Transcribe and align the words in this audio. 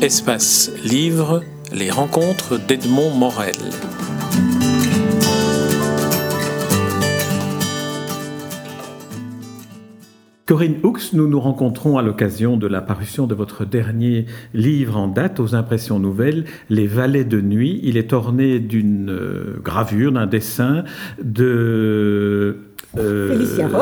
Espace 0.00 0.70
Livre, 0.84 1.42
les 1.74 1.90
rencontres 1.90 2.56
d'Edmond 2.56 3.10
Morel. 3.16 3.56
Corinne 10.46 10.76
Hooks, 10.84 11.12
nous 11.14 11.26
nous 11.26 11.40
rencontrons 11.40 11.98
à 11.98 12.02
l'occasion 12.02 12.56
de 12.56 12.68
la 12.68 12.80
parution 12.80 13.26
de 13.26 13.34
votre 13.34 13.64
dernier 13.64 14.26
livre 14.54 14.96
en 14.96 15.08
date 15.08 15.40
aux 15.40 15.56
impressions 15.56 15.98
nouvelles, 15.98 16.44
Les 16.70 16.86
Vallées 16.86 17.24
de 17.24 17.40
Nuit. 17.40 17.80
Il 17.82 17.96
est 17.96 18.12
orné 18.12 18.60
d'une 18.60 19.10
euh, 19.10 19.60
gravure, 19.64 20.12
d'un 20.12 20.28
dessin 20.28 20.84
de 21.20 22.67
euh, 22.96 23.28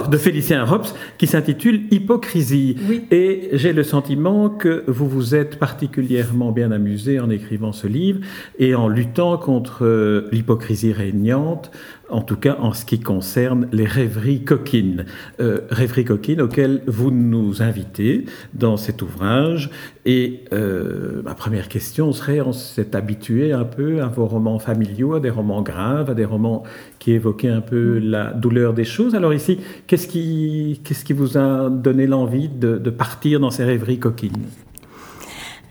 de 0.09 0.17
Félicien 0.17 0.65
Rops 0.65 0.95
qui 1.17 1.27
s'intitule 1.27 1.83
Hypocrisie. 1.91 2.77
Et 3.11 3.51
j'ai 3.53 3.73
le 3.73 3.85
sentiment 3.85 4.49
que 4.49 4.85
vous 4.89 5.09
vous 5.09 5.35
êtes 5.35 5.59
particulièrement 5.59 6.51
bien 6.51 6.73
amusé 6.73 7.21
en 7.21 7.31
écrivant 7.31 7.73
ce 7.73 7.87
livre 7.87 8.21
et 8.59 8.75
en 8.75 8.89
luttant 8.89 9.39
contre 9.39 9.85
euh, 9.85 10.29
l'hypocrisie 10.33 10.93
régnante, 10.93 11.71
en 12.09 12.23
tout 12.23 12.37
cas 12.37 12.57
en 12.61 12.73
ce 12.73 12.85
qui 12.85 13.01
concerne 13.01 13.69
les 13.73 13.85
rêveries 13.85 14.45
coquines. 14.45 15.07
Euh, 15.41 15.61
rêveries 15.71 16.05
coquines 16.05 16.41
auxquelles 16.41 16.83
vous 16.87 17.11
nous 17.11 17.63
invitez 17.63 18.27
dans 18.55 18.77
cet 18.77 19.03
ouvrage. 19.03 19.71
Et 20.05 20.45
euh, 20.53 21.23
ma 21.25 21.35
première 21.35 21.69
question 21.69 22.13
serait, 22.13 22.41
on 22.41 22.53
s'est 22.53 22.95
habitué 22.95 23.53
un 23.53 23.65
peu 23.65 24.03
à 24.03 24.07
vos 24.07 24.27
romans 24.27 24.59
familiaux, 24.59 25.15
à 25.15 25.21
des 25.21 25.31
romans 25.31 25.63
graves, 25.63 26.11
à 26.11 26.15
des 26.15 26.25
romans 26.25 26.63
qui 26.99 27.13
évoquaient 27.13 27.49
un 27.49 27.61
peu 27.61 27.99
la 27.99 28.33
douleur 28.33 28.73
des 28.73 28.85
choses. 28.85 29.15
Alors 29.15 29.35
ici, 29.35 29.59
qu'est-ce 29.87 30.07
qui, 30.07 30.81
qu'est-ce 30.85 31.05
qui 31.05 31.13
vous 31.13 31.37
a 31.37 31.71
donné 31.71 32.07
l'envie 32.07 32.49
de, 32.49 32.79
de 32.79 32.91
partir 32.91 33.41
dans 33.41 33.51
ces 33.51 33.65
rêveries 33.65 33.99
coquines? 33.99 34.47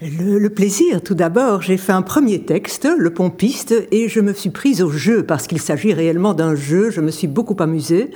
Le, 0.02 0.50
plaisir, 0.50 1.02
tout 1.02 1.16
d'abord, 1.16 1.62
j'ai 1.62 1.78
fait 1.78 1.94
un 1.94 2.02
premier 2.02 2.42
texte, 2.42 2.88
Le 2.98 3.14
Pompiste, 3.14 3.74
et 3.92 4.10
je 4.10 4.20
me 4.20 4.34
suis 4.34 4.50
prise 4.50 4.82
au 4.82 4.90
jeu, 4.90 5.24
parce 5.24 5.48
qu'il 5.48 5.62
s'agit 5.62 5.94
réellement 5.94 6.34
d'un 6.34 6.54
jeu, 6.54 6.90
je 6.90 7.00
me 7.00 7.12
suis 7.12 7.28
beaucoup 7.28 7.56
amusée. 7.60 8.12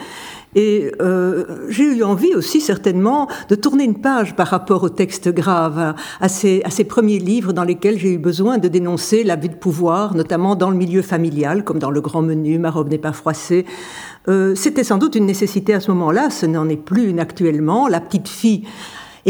Et 0.56 0.92
euh, 1.00 1.68
j'ai 1.70 1.84
eu 1.84 2.04
envie 2.04 2.34
aussi 2.34 2.60
certainement 2.60 3.28
de 3.50 3.56
tourner 3.56 3.86
une 3.86 4.02
page 4.02 4.36
par 4.36 4.48
rapport 4.48 4.84
au 4.84 4.90
texte 4.90 5.30
grave, 5.30 5.94
à 6.20 6.28
ces, 6.28 6.62
à 6.66 6.70
ces 6.70 6.84
premiers 6.84 7.20
livres 7.20 7.54
dans 7.54 7.64
lesquels 7.64 7.98
j'ai 7.98 8.14
eu 8.14 8.18
besoin 8.18 8.58
de 8.58 8.68
dénoncer 8.68 9.24
l'abus 9.24 9.50
de 9.50 9.56
pouvoir, 9.56 10.16
notamment 10.16 10.56
dans 10.56 10.72
le 10.72 10.76
milieu 10.76 11.02
familial, 11.02 11.64
comme 11.64 11.80
dans 11.80 11.92
Le 11.92 12.02
Grand 12.02 12.24
Menu, 12.24 12.58
Ma 12.58 12.72
robe 12.72 12.90
n'est 12.90 12.98
pas 12.98 13.14
froissée. 13.14 13.66
Euh, 14.28 14.54
C'était 14.54 14.84
sans 14.84 14.98
doute 14.98 15.16
une 15.16 15.28
nécessité 15.28 15.74
à 15.74 15.80
ce 15.80 15.92
moment-là, 15.92 16.30
ce 16.30 16.46
n'en 16.46 16.68
est 16.68 16.84
plus 16.84 17.08
une 17.08 17.20
actuellement. 17.20 17.88
La 17.88 18.02
petite 18.02 18.28
fille 18.28 18.64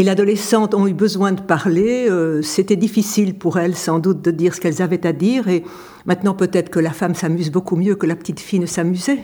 et 0.00 0.02
l'adolescente 0.02 0.72
ont 0.72 0.86
eu 0.86 0.94
besoin 0.94 1.32
de 1.32 1.42
parler. 1.42 2.08
Euh, 2.08 2.40
c'était 2.40 2.76
difficile 2.76 3.34
pour 3.34 3.58
elles, 3.58 3.76
sans 3.76 3.98
doute, 3.98 4.24
de 4.24 4.30
dire 4.30 4.54
ce 4.54 4.60
qu'elles 4.62 4.80
avaient 4.80 5.06
à 5.06 5.12
dire. 5.12 5.46
Et 5.48 5.62
maintenant, 6.06 6.32
peut-être 6.32 6.70
que 6.70 6.80
la 6.80 6.92
femme 6.92 7.14
s'amuse 7.14 7.50
beaucoup 7.50 7.76
mieux 7.76 7.96
que 7.96 8.06
la 8.06 8.16
petite 8.16 8.40
fille 8.40 8.60
ne 8.60 8.64
s'amusait. 8.66 9.18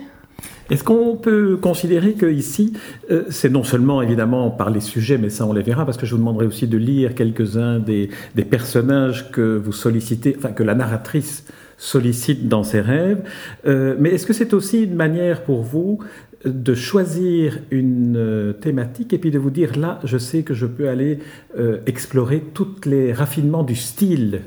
Est-ce 0.69 0.85
qu'on 0.85 1.17
peut 1.17 1.57
considérer 1.57 2.13
que 2.13 2.27
ici, 2.27 2.75
euh, 3.11 3.25
c'est 3.31 3.49
non 3.49 3.65
seulement 3.65 4.03
évidemment 4.03 4.51
par 4.51 4.69
les 4.69 4.81
sujets, 4.81 5.17
mais 5.17 5.31
ça 5.31 5.47
on 5.47 5.55
les 5.55 5.63
verra, 5.63 5.87
parce 5.87 5.97
que 5.97 6.05
je 6.05 6.13
vous 6.13 6.19
demanderai 6.19 6.45
aussi 6.45 6.67
de 6.67 6.77
lire 6.77 7.15
quelques-uns 7.15 7.79
des, 7.79 8.11
personnages 8.51 9.31
que 9.31 9.57
vous 9.57 9.73
sollicitez, 9.73 10.37
enfin 10.37 10.51
que 10.51 10.63
la 10.63 10.75
narratrice 10.75 11.45
sollicite 11.79 12.49
dans 12.49 12.65
ses 12.65 12.83
rêves, 12.83 13.23
euh, 13.67 13.97
mais 13.99 14.11
est-ce 14.11 14.27
que 14.27 14.35
c'est 14.35 14.53
aussi 14.53 14.83
une 14.83 14.95
manière 14.95 15.43
pour 15.43 15.63
vous 15.63 16.01
de 16.47 16.75
choisir 16.75 17.59
une 17.71 18.17
euh, 18.17 18.53
thématique 18.53 19.13
et 19.13 19.19
puis 19.19 19.31
de 19.31 19.39
vous 19.39 19.51
dire 19.51 19.77
là, 19.77 20.01
je 20.05 20.17
sais 20.17 20.43
que 20.43 20.55
je 20.55 20.67
peux 20.67 20.89
aller 20.89 21.19
euh, 21.59 21.79
explorer 21.87 22.41
tous 22.55 22.87
les 22.87 23.13
raffinements 23.13 23.65
du 23.65 23.75
style 23.75 24.43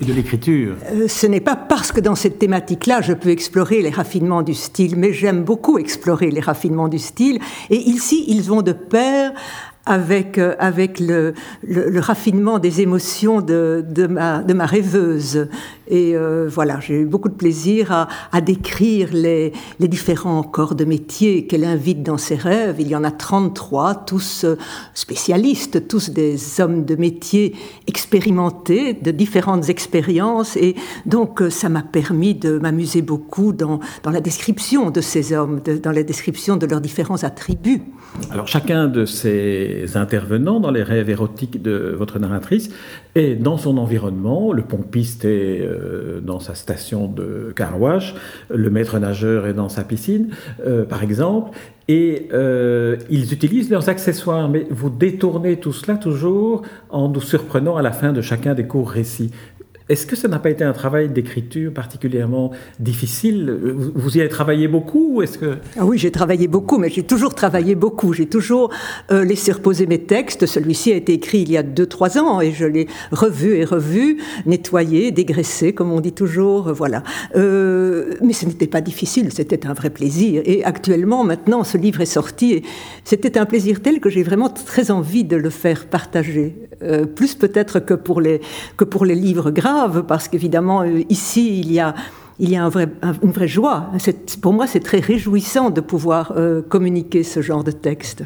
et 0.00 0.04
de 0.04 0.12
l'écriture. 0.12 0.76
Euh, 0.92 1.08
ce 1.08 1.26
n'est 1.26 1.40
pas 1.40 1.56
parce 1.56 1.92
que 1.92 2.00
dans 2.00 2.14
cette 2.14 2.38
thématique-là, 2.38 3.00
je 3.02 3.12
peux 3.12 3.30
explorer 3.30 3.82
les 3.82 3.90
raffinements 3.90 4.42
du 4.42 4.54
style, 4.54 4.96
mais 4.96 5.12
j'aime 5.12 5.42
beaucoup 5.42 5.78
explorer 5.78 6.30
les 6.30 6.40
raffinements 6.40 6.88
du 6.88 6.98
style. 6.98 7.38
Et 7.68 7.76
ici, 7.76 8.24
ils 8.28 8.42
vont 8.42 8.62
de 8.62 8.72
pair 8.72 9.32
avec, 9.86 10.38
euh, 10.38 10.54
avec 10.58 11.00
le, 11.00 11.34
raffinement 12.00 12.58
des 12.58 12.80
émotions 12.80 13.40
de, 13.40 13.84
de, 13.88 14.06
ma, 14.06 14.66
rêveuse. 14.66 15.48
Et 15.88 16.14
euh, 16.14 16.48
voilà, 16.48 16.78
j'ai 16.80 17.00
eu 17.00 17.06
beaucoup 17.06 17.28
de 17.28 17.34
plaisir 17.34 17.90
à, 17.90 18.08
à 18.30 18.40
décrire 18.40 19.08
les, 19.12 19.52
les, 19.80 19.88
différents 19.88 20.42
corps 20.42 20.74
de 20.74 20.84
métier 20.84 21.46
qu'elle 21.46 21.64
invite 21.64 22.02
dans 22.02 22.18
ses 22.18 22.36
rêves. 22.36 22.76
Il 22.78 22.88
y 22.88 22.94
en 22.94 23.02
a 23.02 23.10
33, 23.10 24.04
tous 24.06 24.44
euh, 24.44 24.56
spécialistes, 24.94 25.88
tous 25.88 26.10
des 26.10 26.60
hommes 26.60 26.84
de 26.84 26.94
métier 26.94 27.56
expérimentés, 27.86 28.92
de 28.94 29.10
différentes 29.10 29.68
expériences. 29.68 30.56
Et 30.56 30.76
donc, 31.06 31.42
ça 31.50 31.68
m'a 31.68 31.82
permis 31.82 32.34
de 32.34 32.58
m'amuser 32.58 33.02
beaucoup 33.02 33.52
dans, 33.52 33.80
dans 34.02 34.10
la 34.10 34.20
description 34.20 34.90
de 34.90 35.00
ces 35.00 35.32
hommes, 35.32 35.60
dans 35.82 35.92
la 35.92 36.02
description 36.02 36.56
de 36.56 36.66
leurs 36.66 36.80
différents 36.80 37.24
attributs. 37.24 37.82
Alors, 38.30 38.46
chacun 38.46 38.86
de 38.86 39.04
ces 39.04 39.69
intervenants 39.94 40.60
dans 40.60 40.70
les 40.70 40.82
rêves 40.82 41.10
érotiques 41.10 41.62
de 41.62 41.94
votre 41.96 42.18
narratrice 42.18 42.70
est 43.14 43.34
dans 43.34 43.56
son 43.56 43.78
environnement. 43.78 44.52
Le 44.52 44.62
pompiste 44.62 45.24
est 45.24 45.60
euh, 45.60 46.20
dans 46.20 46.40
sa 46.40 46.54
station 46.54 47.06
de 47.06 47.52
carwash, 47.54 48.14
le 48.48 48.70
maître 48.70 48.98
nageur 48.98 49.46
est 49.46 49.54
dans 49.54 49.68
sa 49.68 49.84
piscine, 49.84 50.28
euh, 50.66 50.84
par 50.84 51.02
exemple, 51.02 51.56
et 51.88 52.28
euh, 52.32 52.96
ils 53.10 53.32
utilisent 53.32 53.70
leurs 53.70 53.88
accessoires, 53.88 54.48
mais 54.48 54.66
vous 54.70 54.90
détournez 54.90 55.56
tout 55.56 55.72
cela 55.72 55.96
toujours 55.96 56.62
en 56.88 57.08
nous 57.08 57.20
surprenant 57.20 57.76
à 57.76 57.82
la 57.82 57.90
fin 57.90 58.12
de 58.12 58.20
chacun 58.20 58.54
des 58.54 58.64
courts 58.64 58.90
récits. 58.90 59.32
Est-ce 59.90 60.06
que 60.06 60.14
ça 60.14 60.28
n'a 60.28 60.38
pas 60.38 60.50
été 60.50 60.62
un 60.62 60.72
travail 60.72 61.08
d'écriture 61.08 61.72
particulièrement 61.72 62.52
difficile? 62.78 63.50
Vous, 63.96 64.16
y 64.16 64.20
avez 64.20 64.28
travaillé 64.28 64.68
beaucoup. 64.68 65.20
Ah 65.76 65.84
oui, 65.84 65.98
j'ai 65.98 66.12
travaillé 66.12 66.46
beaucoup, 66.46 66.78
mais 66.78 66.90
j'ai 66.90 67.02
toujours 67.02 67.34
travaillé 67.34 67.74
beaucoup. 67.74 68.12
J'ai 68.12 68.26
toujours 68.26 68.70
euh, 69.10 69.24
laissé 69.24 69.50
reposer 69.50 69.88
mes 69.88 69.98
textes. 69.98 70.46
Celui-ci 70.46 70.92
a 70.92 70.94
été 70.94 71.14
écrit 71.14 71.40
il 71.40 71.50
y 71.50 71.56
a 71.56 71.64
2-3 71.64 72.20
ans 72.20 72.40
et 72.40 72.52
je 72.52 72.66
l'ai 72.66 72.86
revu 73.10 73.56
et 73.56 73.64
revu, 73.64 74.18
nettoyé, 74.46 75.10
dégraissé, 75.10 75.72
comme 75.72 75.90
on 75.90 76.00
dit 76.00 76.12
toujours. 76.12 76.72
Voilà. 76.72 77.02
Euh, 77.34 78.14
mais 78.22 78.32
ce 78.32 78.46
n'était 78.46 78.68
pas 78.68 78.82
difficile, 78.82 79.32
c'était 79.32 79.66
un 79.66 79.72
vrai 79.72 79.90
plaisir. 79.90 80.40
Et 80.44 80.62
actuellement, 80.62 81.24
maintenant, 81.24 81.64
ce 81.64 81.76
livre 81.76 82.00
est 82.00 82.06
sorti 82.06 82.52
et 82.52 82.62
c'était 83.02 83.38
un 83.38 83.44
plaisir 83.44 83.82
tel 83.82 83.98
que 83.98 84.08
j'ai 84.08 84.22
vraiment 84.22 84.50
très 84.50 84.92
envie 84.92 85.24
de 85.24 85.34
le 85.34 85.50
faire 85.50 85.86
partager. 85.86 86.54
Euh, 86.84 87.06
plus 87.06 87.34
peut-être 87.34 87.80
que, 87.80 87.94
que 87.94 88.84
pour 88.84 89.04
les 89.04 89.14
livres 89.16 89.50
graves 89.50 89.79
parce 89.88 90.28
qu'évidemment, 90.28 90.82
euh, 90.82 91.02
ici, 91.08 91.60
il 91.60 91.72
y 91.72 91.80
a, 91.80 91.94
une 92.40 93.30
vraie 93.32 93.48
joie. 93.48 93.90
Pour 94.40 94.52
moi, 94.52 94.66
c'est 94.66 94.80
très 94.80 95.00
réjouissant 95.00 95.70
de 95.70 95.80
pouvoir 95.80 96.32
euh, 96.36 96.62
communiquer 96.62 97.22
ce 97.22 97.42
genre 97.42 97.64
de 97.64 97.70
texte 97.70 98.24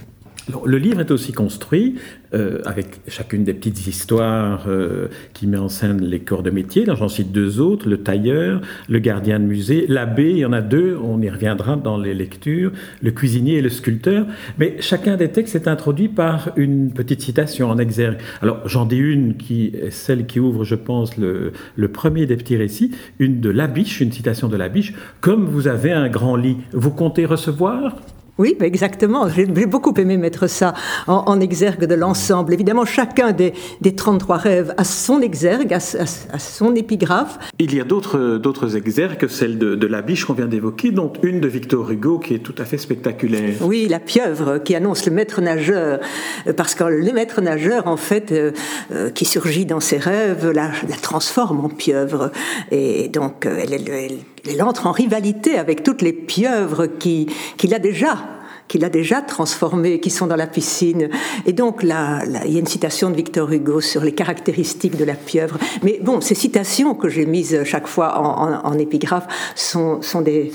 le 0.66 0.78
livre 0.78 1.00
est 1.00 1.10
aussi 1.10 1.32
construit 1.32 1.94
euh, 2.34 2.60
avec 2.66 3.00
chacune 3.08 3.44
des 3.44 3.54
petites 3.54 3.86
histoires 3.86 4.64
euh, 4.68 5.08
qui 5.32 5.46
met 5.46 5.56
en 5.56 5.68
scène 5.68 6.02
les 6.02 6.20
corps 6.20 6.42
de 6.42 6.50
métier. 6.50 6.84
J'en 6.86 7.08
cite 7.08 7.32
deux 7.32 7.60
autres, 7.60 7.88
le 7.88 7.98
tailleur, 7.98 8.60
le 8.88 8.98
gardien 8.98 9.40
de 9.40 9.44
musée, 9.44 9.86
l'abbé, 9.88 10.30
il 10.30 10.38
y 10.38 10.44
en 10.44 10.52
a 10.52 10.60
deux, 10.60 10.98
on 11.02 11.20
y 11.22 11.30
reviendra 11.30 11.76
dans 11.76 11.96
les 11.96 12.12
lectures, 12.12 12.72
le 13.02 13.10
cuisinier 13.10 13.54
et 13.54 13.62
le 13.62 13.70
sculpteur. 13.70 14.26
Mais 14.58 14.76
chacun 14.80 15.16
des 15.16 15.30
textes 15.30 15.54
est 15.54 15.68
introduit 15.68 16.08
par 16.08 16.50
une 16.56 16.92
petite 16.92 17.22
citation 17.22 17.70
en 17.70 17.78
exergue. 17.78 18.18
Alors 18.42 18.68
j'en 18.68 18.84
dis 18.84 18.98
une 18.98 19.36
qui 19.36 19.66
est 19.68 19.90
celle 19.90 20.26
qui 20.26 20.40
ouvre, 20.40 20.64
je 20.64 20.74
pense, 20.74 21.16
le, 21.16 21.52
le 21.76 21.88
premier 21.88 22.26
des 22.26 22.36
petits 22.36 22.56
récits, 22.56 22.90
une 23.18 23.40
de 23.40 23.50
Labiche, 23.50 24.00
une 24.00 24.12
citation 24.12 24.48
de 24.48 24.56
Labiche. 24.56 24.92
Comme 25.20 25.46
vous 25.46 25.68
avez 25.68 25.92
un 25.92 26.08
grand 26.08 26.36
lit, 26.36 26.58
vous 26.72 26.90
comptez 26.90 27.24
recevoir? 27.24 27.96
Oui, 28.38 28.56
exactement. 28.60 29.28
J'ai 29.28 29.46
beaucoup 29.46 29.94
aimé 29.96 30.16
mettre 30.16 30.46
ça 30.46 30.74
en, 31.06 31.40
exergue 31.40 31.84
de 31.84 31.94
l'ensemble. 31.94 32.52
Évidemment, 32.52 32.84
chacun 32.84 33.32
des, 33.32 33.52
des 33.80 33.94
33 33.94 34.36
rêves 34.36 34.74
a 34.76 34.84
son 34.84 35.20
exergue, 35.20 35.72
a, 35.72 35.80
son 35.80 36.74
épigraphe. 36.74 37.38
Il 37.58 37.74
y 37.74 37.80
a 37.80 37.84
d'autres 37.84 38.76
exergues, 38.76 39.26
celle 39.28 39.58
de, 39.58 39.74
de 39.74 39.86
la 39.86 40.02
biche 40.02 40.24
qu'on 40.24 40.32
vient 40.32 40.46
d'évoquer, 40.46 40.90
dont 40.90 41.12
une 41.22 41.40
de 41.40 41.48
Victor 41.48 41.90
Hugo 41.90 42.18
qui 42.18 42.34
est 42.34 42.38
tout 42.38 42.54
à 42.58 42.64
fait 42.64 42.78
spectaculaire. 42.78 43.54
Oui, 43.60 43.86
la 43.88 44.00
pieuvre 44.00 44.58
qui 44.58 44.74
annonce 44.74 45.06
le 45.06 45.12
maître 45.12 45.40
nageur. 45.40 46.00
Parce 46.56 46.74
que 46.74 46.84
le 46.84 47.12
maître 47.12 47.40
nageur, 47.40 47.86
en 47.86 47.96
fait, 47.96 48.32
euh, 48.32 48.52
euh, 48.92 49.10
qui 49.10 49.24
surgit 49.24 49.66
dans 49.66 49.80
ses 49.80 49.98
rêves, 49.98 50.50
la, 50.50 50.70
la, 50.88 50.96
transforme 50.96 51.64
en 51.64 51.68
pieuvre. 51.68 52.30
Et 52.70 53.08
donc, 53.08 53.46
euh, 53.46 53.60
elle, 53.62 53.72
elle, 53.72 54.18
elle, 54.48 54.62
entre 54.62 54.86
en 54.86 54.92
rivalité 54.92 55.56
avec 55.58 55.82
toutes 55.82 56.02
les 56.02 56.12
pieuvres 56.12 56.86
qu'il 56.86 57.28
qui 57.56 57.72
a 57.74 57.78
déjà 57.78 58.16
qu'il 58.68 58.84
a 58.84 58.88
déjà 58.88 59.20
transformés, 59.22 60.00
qui 60.00 60.10
sont 60.10 60.26
dans 60.26 60.36
la 60.36 60.46
piscine. 60.46 61.10
Et 61.46 61.52
donc, 61.52 61.82
là, 61.82 62.22
il 62.44 62.52
y 62.52 62.56
a 62.56 62.60
une 62.60 62.66
citation 62.66 63.10
de 63.10 63.16
Victor 63.16 63.50
Hugo 63.52 63.80
sur 63.80 64.02
les 64.02 64.12
caractéristiques 64.12 64.96
de 64.96 65.04
la 65.04 65.14
pieuvre. 65.14 65.58
Mais 65.82 65.98
bon, 66.02 66.20
ces 66.20 66.34
citations 66.34 66.94
que 66.94 67.08
j'ai 67.08 67.26
mises 67.26 67.62
chaque 67.64 67.86
fois 67.86 68.18
en, 68.18 68.78
épigraphe 68.78 69.26
sont, 69.54 70.02
sont 70.02 70.20
des 70.20 70.52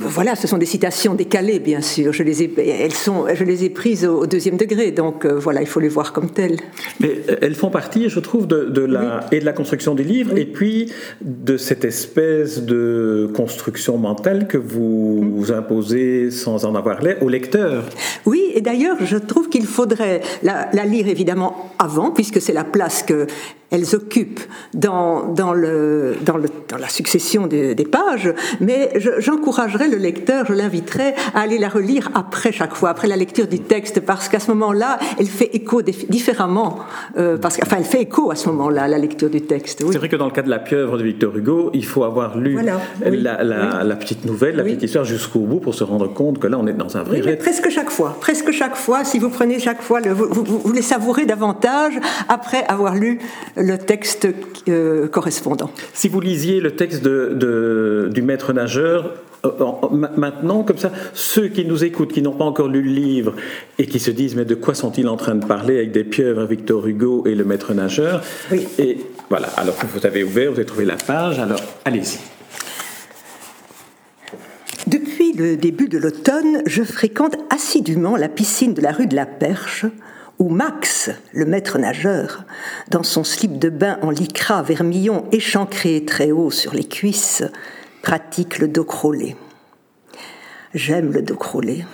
voilà, 0.00 0.34
ce 0.34 0.46
sont 0.46 0.58
des 0.58 0.66
citations 0.66 1.14
décalées, 1.14 1.58
bien 1.58 1.80
sûr. 1.80 2.12
Je 2.12 2.22
les 2.22 2.42
ai, 2.42 2.52
elles 2.82 2.92
sont, 2.92 3.26
je 3.32 3.44
les 3.44 3.64
ai 3.64 3.70
prises 3.70 4.04
au, 4.04 4.26
deuxième 4.26 4.56
degré, 4.56 4.90
donc 4.90 5.24
euh, 5.24 5.38
voilà, 5.38 5.62
il 5.62 5.66
faut 5.66 5.80
les 5.80 5.88
voir 5.88 6.12
comme 6.12 6.30
telles. 6.30 6.58
Mais 7.00 7.12
euh, 7.28 7.36
elles 7.40 7.54
font 7.54 7.70
partie, 7.70 8.08
je 8.08 8.20
trouve, 8.20 8.46
de, 8.46 8.80
la, 8.82 9.26
et 9.32 9.40
de 9.40 9.44
la 9.44 9.52
construction 9.52 9.94
du 9.94 10.02
livre, 10.02 10.36
et 10.36 10.44
puis 10.44 10.92
de 11.20 11.56
cette 11.56 11.84
espèce 11.84 12.62
de 12.62 13.30
construction 13.34 13.96
mentale 13.96 14.46
que 14.48 14.58
vous, 14.58 15.22
mm. 15.22 15.30
vous 15.34 15.52
imposez 15.52 16.30
sans 16.30 16.64
en 16.64 16.74
avoir 16.74 17.02
l'air 17.02 17.22
au 17.22 17.28
lecteur. 17.28 17.84
Oui, 18.26 18.52
et 18.54 18.60
d'ailleurs, 18.60 18.96
je 19.04 19.16
trouve 19.16 19.48
qu'il 19.48 19.66
faudrait 19.66 20.20
la, 20.42 20.68
la, 20.72 20.84
lire 20.84 21.08
évidemment 21.08 21.72
avant, 21.78 22.10
puisque 22.10 22.40
c'est 22.40 22.52
la 22.52 22.64
place 22.64 23.02
que 23.02 23.26
elles 23.70 23.94
occupent 23.94 24.40
dans, 24.74 25.32
dans, 25.32 25.52
le, 25.52 26.16
dans, 26.22 26.36
le, 26.36 26.48
dans 26.68 26.78
la 26.78 26.88
succession 26.88 27.46
des, 27.46 27.74
pages, 27.86 28.32
mais 28.60 28.92
j'encouragerais 29.18 29.88
le 29.88 29.96
lecteur, 29.96 30.46
je 30.46 30.52
l'inviterais 30.52 31.14
à 31.34 31.40
aller 31.40 31.58
la 31.58 31.68
relire 31.68 32.10
après 32.14 32.50
chaque 32.50 32.74
fois, 32.74 32.90
après 32.90 33.06
la 33.06 33.16
lecture 33.16 33.46
du 33.46 33.60
texte, 33.60 34.00
parce 34.00 34.28
qu'à 34.28 34.40
ce 34.40 34.50
moment-là, 34.52 34.98
elle 35.18 35.26
fait 35.26 35.54
écho 35.54 35.82
différemment, 35.82 36.78
euh, 37.16 37.36
parce 37.38 37.58
enfin, 37.62 37.76
elle 37.78 37.84
fait 37.84 38.02
écho 38.02 38.30
à 38.30 38.34
ce 38.34 38.48
moment-là, 38.48 38.88
la 38.88 38.98
lecture 38.98 39.30
du 39.30 39.42
texte. 39.42 39.84
C'est 39.90 39.98
vrai 39.98 40.08
que 40.08 40.16
dans 40.16 40.26
le 40.26 40.32
cas 40.32 40.42
de 40.42 40.50
la 40.50 40.58
pieuvre 40.58 40.98
de 40.98 41.04
Victor 41.04 41.36
Hugo, 41.36 41.70
il 41.74 41.84
faut 41.84 42.04
avoir 42.04 42.36
lu 42.36 42.58
la, 43.04 43.44
la, 43.44 43.96
petite 43.96 44.24
nouvelle, 44.24 44.56
la 44.56 44.64
petite 44.64 44.82
histoire 44.82 45.04
jusqu'au 45.04 45.40
bout 45.40 45.60
pour 45.60 45.74
se 45.74 45.84
rendre 45.84 46.12
compte 46.12 46.38
que 46.38 46.46
là, 46.46 46.58
on 46.58 46.66
est 46.66 46.72
dans 46.72 46.96
un 46.96 47.02
vrai... 47.02 47.36
Presque 47.36 47.68
chaque 47.70 47.90
fois, 47.90 48.16
presque 48.20 48.50
chaque 48.50 48.76
fois, 48.76 49.04
si 49.04 49.18
vous 49.18 49.30
prenez 49.30 49.58
chaque 49.58 49.82
fois, 49.82 50.00
le, 50.00 50.10
vous, 50.10 50.26
vous, 50.30 50.58
vous 50.58 50.72
les 50.72 50.82
savourez 50.82 51.26
davantage 51.26 51.94
après 52.28 52.64
avoir 52.66 52.94
lu 52.94 53.20
le 53.56 53.78
texte 53.78 54.28
euh, 54.68 55.08
correspondant. 55.08 55.70
Si 55.94 56.08
vous 56.08 56.20
lisiez 56.20 56.60
le 56.60 56.72
texte 56.72 57.02
de, 57.02 58.08
du 58.12 58.22
maître 58.22 58.52
nageur, 58.52 59.14
euh, 59.44 59.50
maintenant, 60.16 60.62
comme 60.62 60.78
ça, 60.78 60.92
ceux 61.14 61.48
qui 61.48 61.64
nous 61.64 61.84
écoutent, 61.84 62.12
qui 62.12 62.22
n'ont 62.22 62.32
pas 62.32 62.44
encore 62.44 62.68
lu 62.68 62.82
le 62.82 62.90
livre 62.90 63.34
et 63.78 63.86
qui 63.86 63.98
se 63.98 64.10
disent 64.10 64.34
mais 64.36 64.44
de 64.44 64.54
quoi 64.54 64.74
sont-ils 64.74 65.08
en 65.08 65.16
train 65.16 65.34
de 65.34 65.44
parler 65.44 65.78
avec 65.78 65.92
des 65.92 66.04
pieuvres, 66.04 66.44
Victor 66.44 66.86
Hugo 66.86 67.24
et 67.26 67.34
le 67.34 67.44
maître 67.44 67.72
nageur 67.74 68.22
Oui. 68.50 68.66
Et 68.78 68.98
voilà, 69.30 69.48
alors 69.56 69.76
vous 69.94 70.06
avez 70.06 70.22
ouvert, 70.22 70.50
vous 70.50 70.58
avez 70.58 70.66
trouvé 70.66 70.84
la 70.84 70.96
page, 70.96 71.38
alors 71.38 71.60
allez-y. 71.84 72.18
Depuis 74.86 75.32
le 75.32 75.56
début 75.56 75.88
de 75.88 75.98
l'automne, 75.98 76.62
je 76.66 76.82
fréquente 76.82 77.36
assidûment 77.50 78.16
la 78.16 78.28
piscine 78.28 78.72
de 78.72 78.80
la 78.80 78.92
rue 78.92 79.06
de 79.06 79.16
la 79.16 79.26
Perche 79.26 79.86
où 80.38 80.48
Max, 80.48 81.10
le 81.32 81.46
maître 81.46 81.78
nageur, 81.78 82.44
dans 82.90 83.02
son 83.02 83.24
slip 83.24 83.58
de 83.58 83.70
bain 83.70 83.98
en 84.02 84.10
lycra 84.10 84.62
vermillon 84.62 85.24
échancré 85.32 86.04
très 86.04 86.30
haut 86.30 86.50
sur 86.50 86.74
les 86.74 86.84
cuisses, 86.84 87.42
pratique 88.02 88.58
le 88.58 88.68
dos 88.68 88.84
crawlé. 88.84 89.36
J'aime 90.74 91.12
le 91.12 91.22
dos 91.22 91.36
crawlé. 91.36 91.84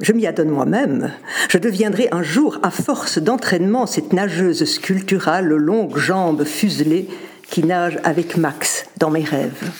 Je 0.00 0.12
m'y 0.12 0.26
adonne 0.26 0.50
moi-même. 0.50 1.12
Je 1.48 1.58
deviendrai 1.58 2.08
un 2.10 2.24
jour, 2.24 2.58
à 2.64 2.70
force 2.70 3.18
d'entraînement, 3.18 3.86
cette 3.86 4.12
nageuse 4.12 4.64
sculpturale 4.64 5.46
longues 5.46 5.96
jambes 5.96 6.44
fuselées 6.44 7.08
qui 7.48 7.62
nage 7.62 7.98
avec 8.02 8.36
Max 8.36 8.86
dans 8.98 9.10
mes 9.10 9.22
rêves. 9.22 9.70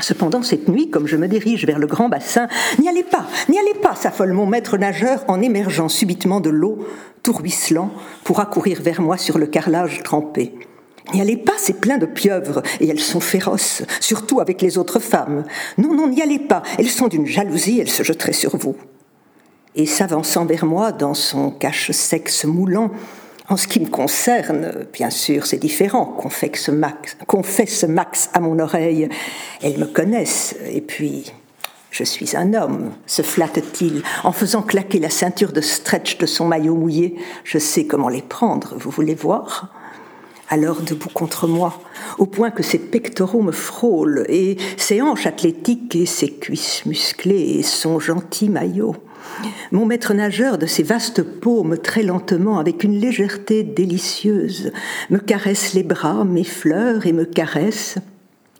Cependant, 0.00 0.42
cette 0.42 0.68
nuit, 0.68 0.90
comme 0.90 1.06
je 1.06 1.16
me 1.16 1.28
dirige 1.28 1.66
vers 1.66 1.78
le 1.78 1.86
grand 1.86 2.08
bassin, 2.08 2.48
n'y 2.80 2.88
allez 2.88 3.04
pas, 3.04 3.26
n'y 3.48 3.58
allez 3.58 3.78
pas, 3.80 3.94
s'affole 3.94 4.32
mon 4.32 4.44
maître 4.44 4.76
nageur 4.76 5.24
en 5.28 5.40
émergeant 5.40 5.88
subitement 5.88 6.40
de 6.40 6.50
l'eau, 6.50 6.84
tout 7.24 7.32
ruisselant, 7.32 7.90
pour 8.22 8.38
accourir 8.38 8.80
vers 8.80 9.00
moi 9.00 9.16
sur 9.16 9.38
le 9.38 9.46
carrelage 9.46 10.02
trempé. 10.04 10.54
N'y 11.12 11.20
allez 11.20 11.36
pas, 11.36 11.54
c'est 11.58 11.80
plein 11.80 11.98
de 11.98 12.06
pieuvres, 12.06 12.62
et 12.80 12.88
elles 12.88 13.00
sont 13.00 13.20
féroces, 13.20 13.82
surtout 14.00 14.38
avec 14.40 14.62
les 14.62 14.78
autres 14.78 15.00
femmes. 15.00 15.44
Non, 15.76 15.92
non, 15.92 16.08
n'y 16.08 16.22
allez 16.22 16.38
pas, 16.38 16.62
elles 16.78 16.88
sont 16.88 17.08
d'une 17.08 17.26
jalousie, 17.26 17.80
elles 17.80 17.90
se 17.90 18.04
jetteraient 18.04 18.32
sur 18.32 18.56
vous. 18.56 18.76
Et 19.74 19.86
s'avançant 19.86 20.44
vers 20.44 20.66
moi 20.66 20.92
dans 20.92 21.14
son 21.14 21.50
cache-sexe 21.50 22.44
moulant, 22.44 22.92
en 23.48 23.56
ce 23.56 23.66
qui 23.68 23.80
me 23.80 23.88
concerne, 23.88 24.86
bien 24.92 25.10
sûr, 25.10 25.44
c'est 25.46 25.58
différent, 25.58 26.16
Max, 26.72 27.16
confesse 27.26 27.84
Max 27.84 28.30
à 28.32 28.40
mon 28.40 28.58
oreille. 28.58 29.08
Elles 29.62 29.78
me 29.78 29.86
connaissent, 29.86 30.56
et 30.70 30.80
puis 30.80 31.32
je 31.94 32.02
suis 32.02 32.36
un 32.36 32.54
homme, 32.54 32.90
se 33.06 33.22
flatte-t-il, 33.22 34.02
en 34.24 34.32
faisant 34.32 34.62
claquer 34.62 34.98
la 34.98 35.10
ceinture 35.10 35.52
de 35.52 35.60
stretch 35.60 36.18
de 36.18 36.26
son 36.26 36.44
maillot 36.44 36.74
mouillé. 36.74 37.14
Je 37.44 37.58
sais 37.58 37.86
comment 37.86 38.08
les 38.08 38.20
prendre, 38.20 38.74
vous 38.76 38.90
voulez 38.90 39.14
voir? 39.14 39.72
Alors 40.50 40.82
debout 40.82 41.08
contre 41.08 41.46
moi, 41.46 41.80
au 42.18 42.26
point 42.26 42.50
que 42.50 42.64
ses 42.64 42.80
pectoraux 42.80 43.42
me 43.42 43.52
frôlent, 43.52 44.26
et 44.28 44.56
ses 44.76 45.02
hanches 45.02 45.26
athlétiques 45.26 45.94
et 45.94 46.04
ses 46.04 46.32
cuisses 46.32 46.84
musclées 46.84 47.58
et 47.58 47.62
son 47.62 48.00
gentil 48.00 48.48
maillot. 48.48 48.96
Mon 49.70 49.86
maître 49.86 50.14
nageur 50.14 50.58
de 50.58 50.66
ses 50.66 50.82
vastes 50.82 51.22
paumes 51.22 51.78
très 51.78 52.02
lentement, 52.02 52.58
avec 52.58 52.82
une 52.82 52.98
légèreté 52.98 53.62
délicieuse, 53.62 54.72
me 55.10 55.18
caresse 55.18 55.74
les 55.74 55.84
bras, 55.84 56.24
m'effleure 56.24 57.06
et 57.06 57.12
me 57.12 57.24
caresse. 57.24 57.98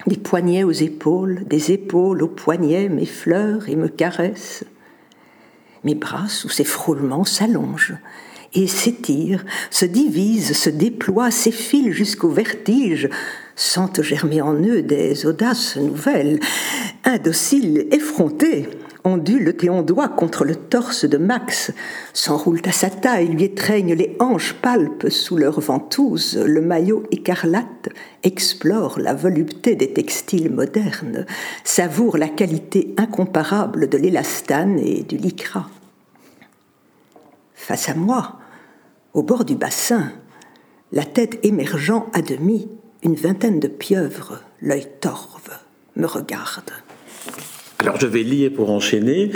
Des 0.06 0.16
poignets 0.16 0.64
aux 0.64 0.70
épaules, 0.70 1.44
des 1.46 1.72
épaules 1.72 2.22
aux 2.22 2.28
poignets 2.28 2.88
m'effleure 2.88 3.68
et 3.68 3.76
me 3.76 3.88
caresse. 3.88 4.64
Mes 5.82 5.94
bras, 5.94 6.28
sous 6.28 6.50
ses 6.50 6.64
frôlements, 6.64 7.24
s'allongent 7.24 7.96
et 8.52 8.66
s'étirent, 8.66 9.44
se 9.70 9.84
divisent, 9.84 10.56
se 10.56 10.70
déploient, 10.70 11.30
s'effilent 11.30 11.92
jusqu'au 11.92 12.28
vertige, 12.28 13.08
sentent 13.56 14.02
germer 14.02 14.42
en 14.42 14.54
eux 14.54 14.82
des 14.82 15.26
audaces 15.26 15.76
nouvelles, 15.76 16.38
indociles, 17.04 17.86
effrontés 17.90 18.68
ondulent 19.04 19.54
et 19.62 19.70
ondoient 19.70 20.08
contre 20.08 20.44
le 20.44 20.56
torse 20.56 21.04
de 21.04 21.18
Max, 21.18 21.72
s'enroulent 22.12 22.62
à 22.64 22.72
sa 22.72 22.90
taille, 22.90 23.28
lui 23.28 23.44
étreignent 23.44 23.94
les 23.94 24.16
hanches 24.18 24.54
palpes 24.54 25.08
sous 25.10 25.36
leurs 25.36 25.60
ventouses, 25.60 26.36
le 26.36 26.60
maillot 26.60 27.04
écarlate 27.10 27.90
explore 28.22 28.98
la 28.98 29.14
volupté 29.14 29.76
des 29.76 29.92
textiles 29.92 30.50
modernes, 30.50 31.26
savoure 31.64 32.16
la 32.16 32.28
qualité 32.28 32.94
incomparable 32.96 33.88
de 33.88 33.98
l'élastane 33.98 34.78
et 34.78 35.02
du 35.02 35.16
lycra. 35.16 35.68
Face 37.54 37.88
à 37.88 37.94
moi, 37.94 38.38
au 39.12 39.22
bord 39.22 39.44
du 39.44 39.54
bassin, 39.54 40.12
la 40.92 41.04
tête 41.04 41.38
émergeant 41.44 42.06
à 42.12 42.22
demi, 42.22 42.68
une 43.02 43.14
vingtaine 43.14 43.60
de 43.60 43.68
pieuvres, 43.68 44.40
l'œil 44.60 44.88
torve, 45.00 45.50
me 45.96 46.06
regardent. 46.06 46.72
Alors 47.84 48.00
je 48.00 48.06
vais 48.06 48.22
lire 48.22 48.50
pour 48.56 48.70
enchaîner. 48.70 49.30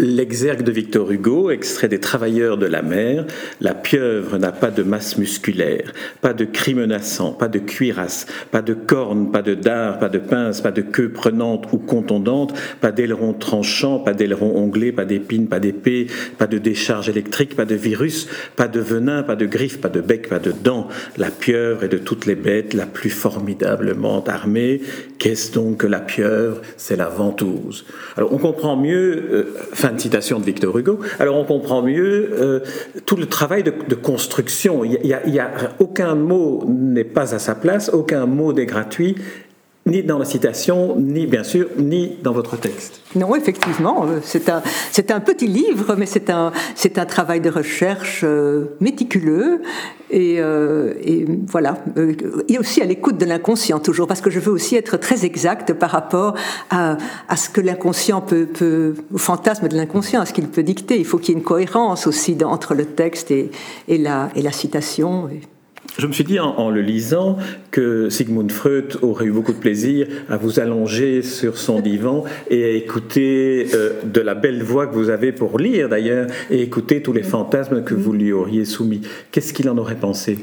L'exergue 0.00 0.64
de 0.64 0.72
Victor 0.72 1.12
Hugo, 1.12 1.50
extrait 1.50 1.86
des 1.86 2.00
Travailleurs 2.00 2.58
de 2.58 2.66
la 2.66 2.82
mer, 2.82 3.26
la 3.60 3.74
pieuvre 3.74 4.38
n'a 4.38 4.50
pas 4.50 4.72
de 4.72 4.82
masse 4.82 5.18
musculaire, 5.18 5.92
pas 6.20 6.32
de 6.32 6.44
cri 6.44 6.74
menaçant, 6.74 7.30
pas 7.30 7.46
de 7.46 7.60
cuirasse, 7.60 8.26
pas 8.50 8.60
de 8.60 8.74
cornes, 8.74 9.30
pas 9.30 9.42
de 9.42 9.54
dard, 9.54 10.00
pas 10.00 10.08
de 10.08 10.18
pince, 10.18 10.60
pas 10.60 10.72
de 10.72 10.80
queue 10.80 11.10
prenante 11.10 11.68
ou 11.72 11.78
contondante, 11.78 12.54
pas 12.80 12.90
d'aileron 12.90 13.34
tranchant, 13.34 14.00
pas 14.00 14.14
d'aileron 14.14 14.56
onglé, 14.56 14.90
pas 14.90 15.04
d'épines, 15.04 15.46
pas 15.46 15.60
d'épée, 15.60 16.08
pas 16.38 16.48
de 16.48 16.58
décharge 16.58 17.08
électrique, 17.08 17.54
pas 17.54 17.64
de 17.64 17.76
virus, 17.76 18.26
pas 18.56 18.66
de 18.66 18.80
venin, 18.80 19.22
pas 19.22 19.36
de 19.36 19.46
griffes, 19.46 19.80
pas 19.80 19.90
de 19.90 20.00
bec, 20.00 20.28
pas 20.28 20.40
de 20.40 20.50
dents. 20.50 20.88
La 21.16 21.30
pieuvre 21.30 21.84
est 21.84 21.88
de 21.88 21.98
toutes 21.98 22.26
les 22.26 22.34
bêtes 22.34 22.74
la 22.74 22.86
plus 22.86 23.10
formidablement 23.10 24.24
armée. 24.24 24.80
Qu'est-ce 25.20 25.52
donc 25.52 25.78
que 25.78 25.86
la 25.86 26.00
pieuvre 26.00 26.62
C'est 26.76 26.96
la 26.96 27.08
ventouse. 27.08 27.86
Alors 28.16 28.32
on 28.32 28.38
comprend 28.38 28.76
mieux. 28.76 29.22
Euh, 29.30 29.54
Fin 29.84 29.92
de 29.92 30.00
citation 30.00 30.40
de 30.40 30.46
Victor 30.46 30.78
Hugo. 30.78 30.98
Alors 31.18 31.36
on 31.36 31.44
comprend 31.44 31.82
mieux 31.82 32.30
euh, 32.32 32.60
tout 33.04 33.16
le 33.16 33.26
travail 33.26 33.62
de, 33.62 33.94
construction. 33.94 34.82
Y, 34.82 35.12
a, 35.12 35.26
il 35.26 35.34
y 35.34 35.38
a 35.38 35.50
aucun 35.78 36.14
mot 36.14 36.64
n'est 36.66 37.04
pas 37.04 37.34
à 37.34 37.38
sa 37.38 37.54
place, 37.54 37.90
aucun 37.92 38.24
mot 38.24 38.54
n'est 38.54 38.64
gratuit 38.64 39.16
ni 39.86 40.02
dans 40.02 40.18
la 40.18 40.24
citation, 40.24 40.96
ni 40.98 41.26
bien 41.26 41.44
sûr, 41.44 41.68
ni 41.78 42.16
dans 42.22 42.32
votre 42.32 42.56
texte. 42.56 43.02
Non, 43.16 43.36
effectivement, 43.36 44.06
euh, 44.06 44.20
c'est 44.22 44.48
un, 44.48 44.62
un 45.10 45.20
petit 45.20 45.46
livre, 45.46 45.94
mais 45.96 46.06
c'est 46.06 46.30
un, 46.30 46.52
un 46.96 47.06
travail 47.06 47.40
de 47.40 47.50
recherche 47.50 48.22
euh, 48.24 48.76
méticuleux 48.80 49.60
et, 50.10 50.36
euh, 50.38 50.94
voilà, 51.46 51.78
et 52.48 52.58
aussi 52.58 52.80
à 52.80 52.84
l'écoute 52.84 53.18
de 53.18 53.24
l'inconscient 53.24 53.78
toujours, 53.78 54.06
parce 54.06 54.20
que 54.20 54.30
je 54.30 54.40
veux 54.40 54.52
aussi 54.52 54.76
être 54.76 54.96
très 54.96 55.24
exact 55.24 55.74
par 55.74 55.90
rapport 55.90 56.34
à, 56.70 56.96
à 57.28 57.36
ce 57.36 57.50
que 57.50 57.60
l'inconscient 57.60 58.20
peut, 58.20 58.46
peut, 58.46 58.94
au 59.12 59.18
fantasme 59.18 59.68
de 59.68 59.76
l'inconscient, 59.76 60.20
à 60.20 60.26
ce 60.26 60.32
qu'il 60.32 60.48
peut 60.48 60.62
dicter. 60.62 60.98
Il 60.98 61.04
faut 61.04 61.18
qu'il 61.18 61.34
y 61.34 61.36
ait 61.36 61.40
une 61.40 61.44
cohérence 61.44 62.06
aussi 62.06 62.36
entre 62.44 62.74
le 62.74 62.86
texte 62.86 63.30
et, 63.30 63.50
et, 63.88 63.98
la, 63.98 64.30
et 64.34 64.42
la 64.42 64.52
citation. 64.52 65.28
Je 65.96 66.08
me 66.08 66.12
suis 66.12 66.24
dit 66.24 66.40
en, 66.40 66.70
le 66.70 66.80
lisant 66.80 67.38
que 67.70 68.10
Sigmund 68.10 68.50
Freud 68.50 68.98
aurait 69.02 69.26
eu 69.26 69.30
beaucoup 69.30 69.52
de 69.52 69.58
plaisir 69.58 70.08
à 70.28 70.36
vous 70.36 70.58
allonger 70.58 71.22
sur 71.22 71.56
son 71.56 71.80
divan 71.80 72.24
et 72.50 72.64
à 72.64 72.68
écouter 72.70 73.68
euh, 73.74 74.00
de 74.04 74.20
la 74.20 74.34
belle 74.34 74.64
voix 74.64 74.88
que 74.88 74.94
vous 74.94 75.08
avez 75.08 75.30
pour 75.30 75.58
lire 75.58 75.88
d'ailleurs 75.88 76.26
et 76.50 76.62
écouter 76.62 77.00
tous 77.00 77.12
les 77.12 77.22
fantasmes 77.22 77.84
que 77.84 77.94
vous 77.94 78.12
lui 78.12 78.32
auriez 78.32 78.64
soumis. 78.64 79.02
Qu'est-ce 79.30 79.52
qu'il 79.52 79.68
en 79.68 79.78
aurait 79.78 79.94
pensé? 79.94 80.38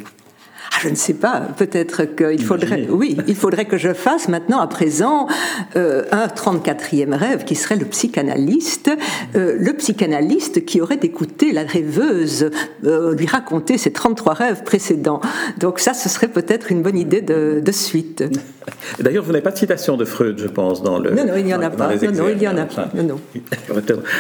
Je 0.82 0.90
ne 0.90 0.96
sais 0.96 1.14
pas, 1.14 1.42
peut-être 1.58 2.06
qu'il 2.06 2.44
faudrait, 2.44 2.88
oui, 2.90 3.16
il 3.28 3.36
faudrait 3.36 3.66
que 3.66 3.78
je 3.78 3.94
fasse 3.94 4.28
maintenant, 4.28 4.60
à 4.60 4.68
présent, 4.68 5.28
euh, 5.76 6.04
un 6.12 6.26
34e 6.26 7.14
rêve 7.14 7.44
qui 7.44 7.56
serait 7.56 7.76
le 7.76 7.86
psychanalyste, 7.86 8.90
euh, 9.36 9.56
le 9.60 9.74
psychanalyste 9.74 10.66
qui 10.66 10.82
aurait 10.82 11.00
écouté 11.04 11.52
la 11.52 11.64
rêveuse 11.64 12.50
euh, 12.86 13.14
lui 13.14 13.28
raconter 13.28 13.78
ses 13.78 13.92
33 13.92 14.34
rêves 14.34 14.64
précédents. 14.64 15.22
Donc 15.60 15.80
ça, 15.80 15.94
ce 15.94 16.10
serait 16.10 16.30
peut-être 16.30 16.72
une 16.72 16.82
bonne 16.82 16.98
idée 16.98 17.22
de, 17.22 17.62
suite. 17.72 18.24
D'ailleurs, 19.00 19.24
vous 19.24 19.32
n'avez 19.32 19.44
pas 19.44 19.52
de 19.52 19.58
citation 19.58 19.98
de 19.98 20.06
Freud, 20.06 20.38
je 20.38 20.48
pense, 20.48 20.84
dans 20.84 21.00
le. 21.00 21.12
Non, 21.12 21.26
non, 21.26 21.34
il 21.38 21.46
n'y 21.46 21.54
en 21.54 21.62
a 21.62 21.70
pas. 21.70 21.96
Non, 21.96 22.12
non, 22.12 22.30
il 22.30 22.38
n'y 22.38 22.48
en 22.48 22.58
a 22.58 22.66
pas. 22.66 22.90
Non, 22.94 23.04
non. 23.04 23.20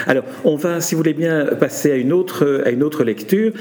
Alors, 0.08 0.24
on 0.46 0.56
va, 0.56 0.80
si 0.80 0.96
vous 0.96 1.00
voulez 1.00 1.13
bien, 1.13 1.48
passer 1.60 1.91
à 1.91 1.96
une 1.96 2.13
autre, 2.13 2.62
à 2.65 2.70
une 2.70 2.84
autre 2.84 3.03
lecture. 3.03 3.51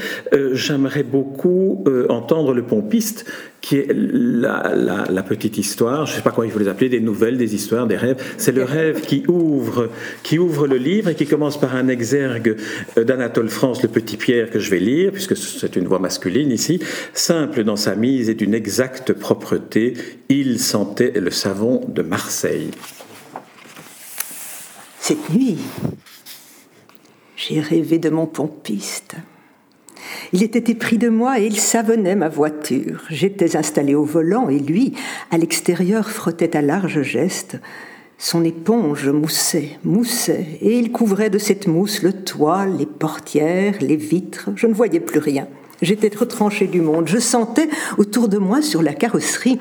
J'aimerais 0.52 1.02
beaucoup 1.02 1.84
entendre 2.08 2.54
le 2.54 2.62
pompiste 2.90 3.24
qui 3.60 3.76
est 3.76 3.88
la, 3.92 5.22
petite 5.22 5.58
histoire, 5.58 6.06
je 6.06 6.12
ne 6.12 6.16
sais 6.16 6.22
pas 6.22 6.30
comment 6.30 6.44
il 6.44 6.50
faut 6.50 6.58
les 6.58 6.68
appeler, 6.68 6.88
des 6.88 7.00
nouvelles, 7.00 7.36
des 7.36 7.54
histoires, 7.54 7.86
des 7.86 7.96
rêves. 7.96 8.16
C'est 8.36 8.52
le 8.52 8.64
rêve 8.64 9.02
qui 9.02 9.22
ouvre, 9.28 9.90
qui 10.22 10.38
ouvre 10.38 10.66
le 10.66 10.76
livre 10.76 11.10
et 11.10 11.14
qui 11.14 11.26
commence 11.26 11.60
par 11.60 11.76
un 11.76 11.88
exergue 11.88 12.56
d'Anatole 12.96 13.48
France, 13.48 13.82
le 13.82 13.88
petit 13.88 14.16
Pierre, 14.16 14.50
que 14.50 14.58
je 14.58 14.70
vais 14.70 14.80
lire, 14.80 15.12
puisque 15.12 15.36
c'est 15.36 15.76
une 15.76 15.86
voix 15.86 15.98
masculine 15.98 16.50
ici. 16.50 16.80
Simple 17.12 17.62
dans 17.62 17.76
sa 17.76 17.94
mise 17.94 18.28
et 18.28 18.34
d'une 18.34 18.54
exacte 18.54 19.12
propreté, 19.12 19.94
il 20.28 20.58
sentait 20.58 21.12
le 21.20 21.30
savon 21.30 21.82
de 21.86 22.02
Marseille. 22.02 22.70
Cette 24.98 25.30
nuit, 25.30 25.58
j'ai 27.36 27.60
rêvé 27.60 27.98
de 27.98 28.10
mon 28.10 28.26
pompiste. 28.26 29.16
Il 30.32 30.44
était 30.44 30.70
épris 30.70 30.98
de 30.98 31.08
moi 31.08 31.40
et 31.40 31.46
il 31.46 31.58
savonnait 31.58 32.14
ma 32.14 32.28
voiture. 32.28 33.02
J'étais 33.10 33.56
installé 33.56 33.94
au 33.94 34.04
volant 34.04 34.48
et 34.48 34.58
lui, 34.58 34.94
à 35.30 35.38
l'extérieur, 35.38 36.08
frottait 36.08 36.56
à 36.56 36.62
larges 36.62 37.02
gestes. 37.02 37.58
Son 38.16 38.44
éponge 38.44 39.08
moussait, 39.08 39.78
moussait, 39.82 40.46
et 40.60 40.78
il 40.78 40.92
couvrait 40.92 41.30
de 41.30 41.38
cette 41.38 41.66
mousse 41.66 42.02
le 42.02 42.12
toit, 42.12 42.66
les 42.66 42.86
portières, 42.86 43.74
les 43.80 43.96
vitres. 43.96 44.50
Je 44.56 44.66
ne 44.66 44.74
voyais 44.74 45.00
plus 45.00 45.20
rien. 45.20 45.48
J'étais 45.80 46.14
retranché 46.14 46.66
du 46.66 46.82
monde. 46.82 47.08
Je 47.08 47.18
sentais 47.18 47.68
autour 47.96 48.28
de 48.28 48.36
moi, 48.36 48.60
sur 48.60 48.82
la 48.82 48.92
carrosserie, 48.92 49.58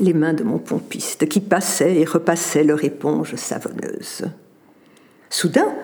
les 0.00 0.14
mains 0.14 0.32
de 0.32 0.42
mon 0.42 0.58
pompiste 0.58 1.28
qui 1.28 1.40
passaient 1.40 1.96
et 1.96 2.04
repassaient 2.04 2.64
leur 2.64 2.82
éponge 2.82 3.34
savonneuse. 3.36 4.24
Soudain, 5.28 5.74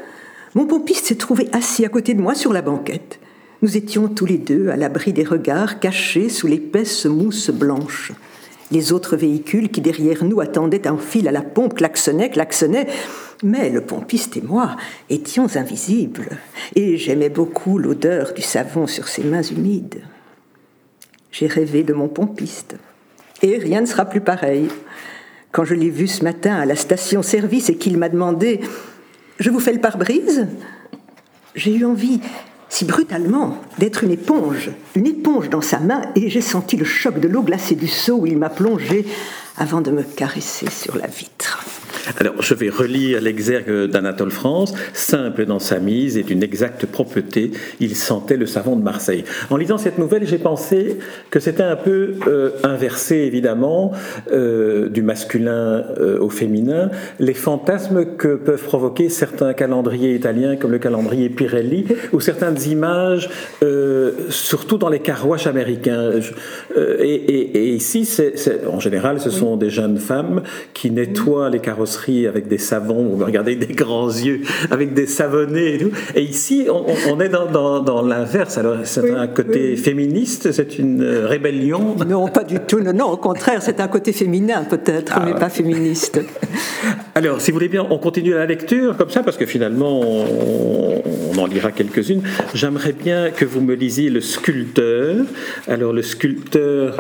mon 0.55 0.67
pompiste 0.67 1.07
s'est 1.07 1.17
trouvé 1.17 1.49
assis 1.53 1.85
à 1.85 1.91
côté 1.91 2.15
de 2.15 2.23
moi 2.23 2.35
sur 2.35 2.53
la 2.53 2.63
banquette. 2.63 3.21
Nous 3.63 3.77
étions 3.77 4.09
tous 4.09 4.25
les 4.25 4.39
deux 4.39 4.71
à 4.71 4.77
l'abri 4.77 5.13
des 5.13 5.23
regards 5.23 5.81
cachés 5.81 6.31
sous 6.31 6.47
l'épaisse 6.47 7.05
mousse 7.05 7.51
blanche. 7.51 8.13
Les 8.71 8.93
autres 8.93 9.17
véhicules 9.17 9.69
qui 9.69 9.83
derrière 9.83 10.25
nous 10.25 10.41
attendaient 10.41 10.89
en 10.89 10.97
fil 10.97 11.29
à 11.29 11.33
la 11.33 11.43
pompe 11.43 11.75
klaxonnaient, 11.75 12.31
klaxonnaient, 12.31 12.87
mais 13.43 13.69
le 13.69 13.83
pompiste 13.83 14.39
et 14.39 14.41
moi 14.41 14.77
étions 15.11 15.57
invisibles, 15.57 16.39
et 16.75 16.97
j'aimais 16.97 17.29
beaucoup 17.29 17.77
l'odeur 17.77 18.33
du 18.33 18.41
savon 18.41 18.87
sur 18.87 19.09
ses 19.09 19.25
mains 19.25 19.43
humides. 19.43 20.01
J'ai 21.31 21.47
rêvé 21.47 21.83
de 21.83 21.93
mon 21.93 22.09
pompiste, 22.09 22.77
et 23.43 23.59
rien 23.59 23.83
ne 23.83 23.87
sera 23.87 24.07
plus 24.07 24.23
pareil. 24.23 24.69
Quand 25.53 25.65
je 25.65 25.75
l'ai 25.75 25.91
vu 25.91 26.07
ce 26.07 26.25
matin 26.25 26.55
à 26.55 26.65
la 26.65 26.77
station-service 26.77 27.69
et 27.69 27.77
qu'il 27.77 27.99
m'a 27.99 28.09
demandé 28.09 28.61
Je 29.39 29.51
vous 29.51 29.61
fais 29.61 29.73
le 29.73 29.81
pare-brise? 29.81 30.47
J'ai 31.55 31.75
eu 31.75 31.85
envie 31.85 32.21
si 32.71 32.85
brutalement 32.85 33.61
d'être 33.79 34.05
une 34.05 34.13
éponge, 34.13 34.71
une 34.95 35.07
éponge 35.07 35.51
dans 35.51 35.61
sa 35.61 35.81
main, 35.81 36.03
et 36.15 36.31
j'ai 36.31 36.41
senti 36.41 36.77
le 36.77 36.85
choc 36.85 37.21
de 37.21 37.29
l'eau 37.29 37.43
glacée 37.43 37.75
du 37.75 37.89
seau 37.89 38.21
où 38.21 38.27
il 38.27 38.39
m'a 38.39 38.49
plongé 38.49 39.05
avant 39.59 39.83
de 39.83 39.91
me 39.91 40.03
caresser 40.03 40.71
sur 40.71 40.97
la 40.97 41.09
vitre. 41.09 41.63
Alors, 42.19 42.43
je 42.43 42.55
vais 42.55 42.71
relire 42.71 43.21
l'exergue 43.21 43.87
d'Anatole 43.87 44.31
France. 44.31 44.75
Simple 44.93 45.47
dans 45.47 45.59
sa 45.59 45.79
mise 45.79 46.17
et 46.17 46.23
d'une 46.23 46.43
exacte 46.43 46.87
propreté, 46.87 47.53
il 47.79 47.95
sentait 47.95 48.37
le 48.37 48.47
savon 48.47 48.77
de 48.77 48.83
Marseille. 48.83 49.25
En 49.51 49.57
lisant 49.57 49.79
cette 49.79 49.99
nouvelle, 49.99 50.27
j'ai 50.27 50.39
pensé 50.39 50.99
que 51.31 51.41
c'était 51.41 51.63
un 51.63 51.77
peu 51.77 52.15
euh, 52.27 52.51
inversé, 52.65 53.17
évidemment, 53.17 53.93
euh, 54.33 54.89
du 54.89 55.03
masculin 55.03 55.85
euh, 55.99 56.19
au 56.21 56.31
féminin, 56.31 56.91
les 57.19 57.35
fantasmes 57.35 58.17
que 58.17 58.35
peuvent 58.35 58.65
provoquer 58.65 59.09
certains 59.09 59.53
calendriers 59.53 60.15
italiens, 60.15 60.57
comme 60.57 60.73
le 60.73 60.79
calendrier 60.79 61.29
Pirelli, 61.29 61.87
ou 62.13 62.21
certaines 62.21 62.61
images, 62.69 63.29
surtout 64.29 64.79
dans 64.79 64.89
les 64.89 65.01
carruages 65.01 65.47
américains. 65.47 66.13
Et, 66.77 67.15
et, 67.15 67.75
ici, 67.75 68.09
en 68.71 68.81
général, 68.81 69.21
ce 69.21 69.31
sont 69.31 69.57
des 69.57 69.71
jeunes 69.71 69.99
femmes 69.99 70.43
qui 70.75 70.91
nettoient 70.91 71.51
les 71.51 71.61
carrosseries 71.61 72.00
avec 72.09 72.49
des 72.49 72.59
savons, 72.59 73.05
vous 73.05 73.17
me 73.17 73.25
regardez 73.25 73.57
des 73.57 73.75
grands 73.75 74.09
yeux, 74.09 74.41
avec 74.71 74.95
des 74.95 75.07
savonnets 75.07 75.75
et 75.75 75.79
tout. 75.79 75.91
Et 76.15 76.23
ici, 76.23 76.67
on, 76.71 77.21
est 77.21 77.29
dans, 77.29 77.81
dans, 77.81 78.03
l'inverse. 78.03 78.59
Alors, 78.59 78.77
c'est 78.85 79.11
un 79.11 79.27
côté 79.27 79.77
féministe, 79.77 80.53
c'est 80.53 80.79
une 80.79 81.03
rébellion? 81.05 81.97
Non, 82.07 82.29
pas 82.29 82.45
du 82.45 82.59
tout. 82.61 82.81
Non, 82.81 83.11
au 83.13 83.17
contraire, 83.17 83.63
c'est 83.63 83.81
un 83.81 83.89
côté 83.89 84.13
féminin 84.13 84.65
peut-être, 84.65 85.13
ah 85.17 85.23
mais 85.25 85.35
pas 85.35 85.51
féministe. 85.51 86.21
Alors, 87.15 87.41
si 87.41 87.51
vous 87.51 87.57
voulez 87.57 87.69
bien, 87.69 87.87
on 87.89 87.99
continue 87.99 88.33
la 88.33 88.47
lecture 88.47 88.97
comme 88.97 89.11
ça, 89.11 89.23
parce 89.23 89.37
que 89.37 89.47
finalement, 89.47 90.01
on, 90.01 91.03
on 91.33 91.39
en 91.39 91.47
lira 91.47 91.73
quelques-unes. 91.73 92.23
J'aimerais 92.55 92.93
bien 92.93 93.31
que 93.31 93.45
vous 93.45 93.61
me 93.61 93.75
lisiez 93.75 94.11
Le 94.11 94.21
sculpteur. 94.21 95.25
Alors, 95.69 95.93
le 95.93 96.03
sculpteur. 96.03 96.97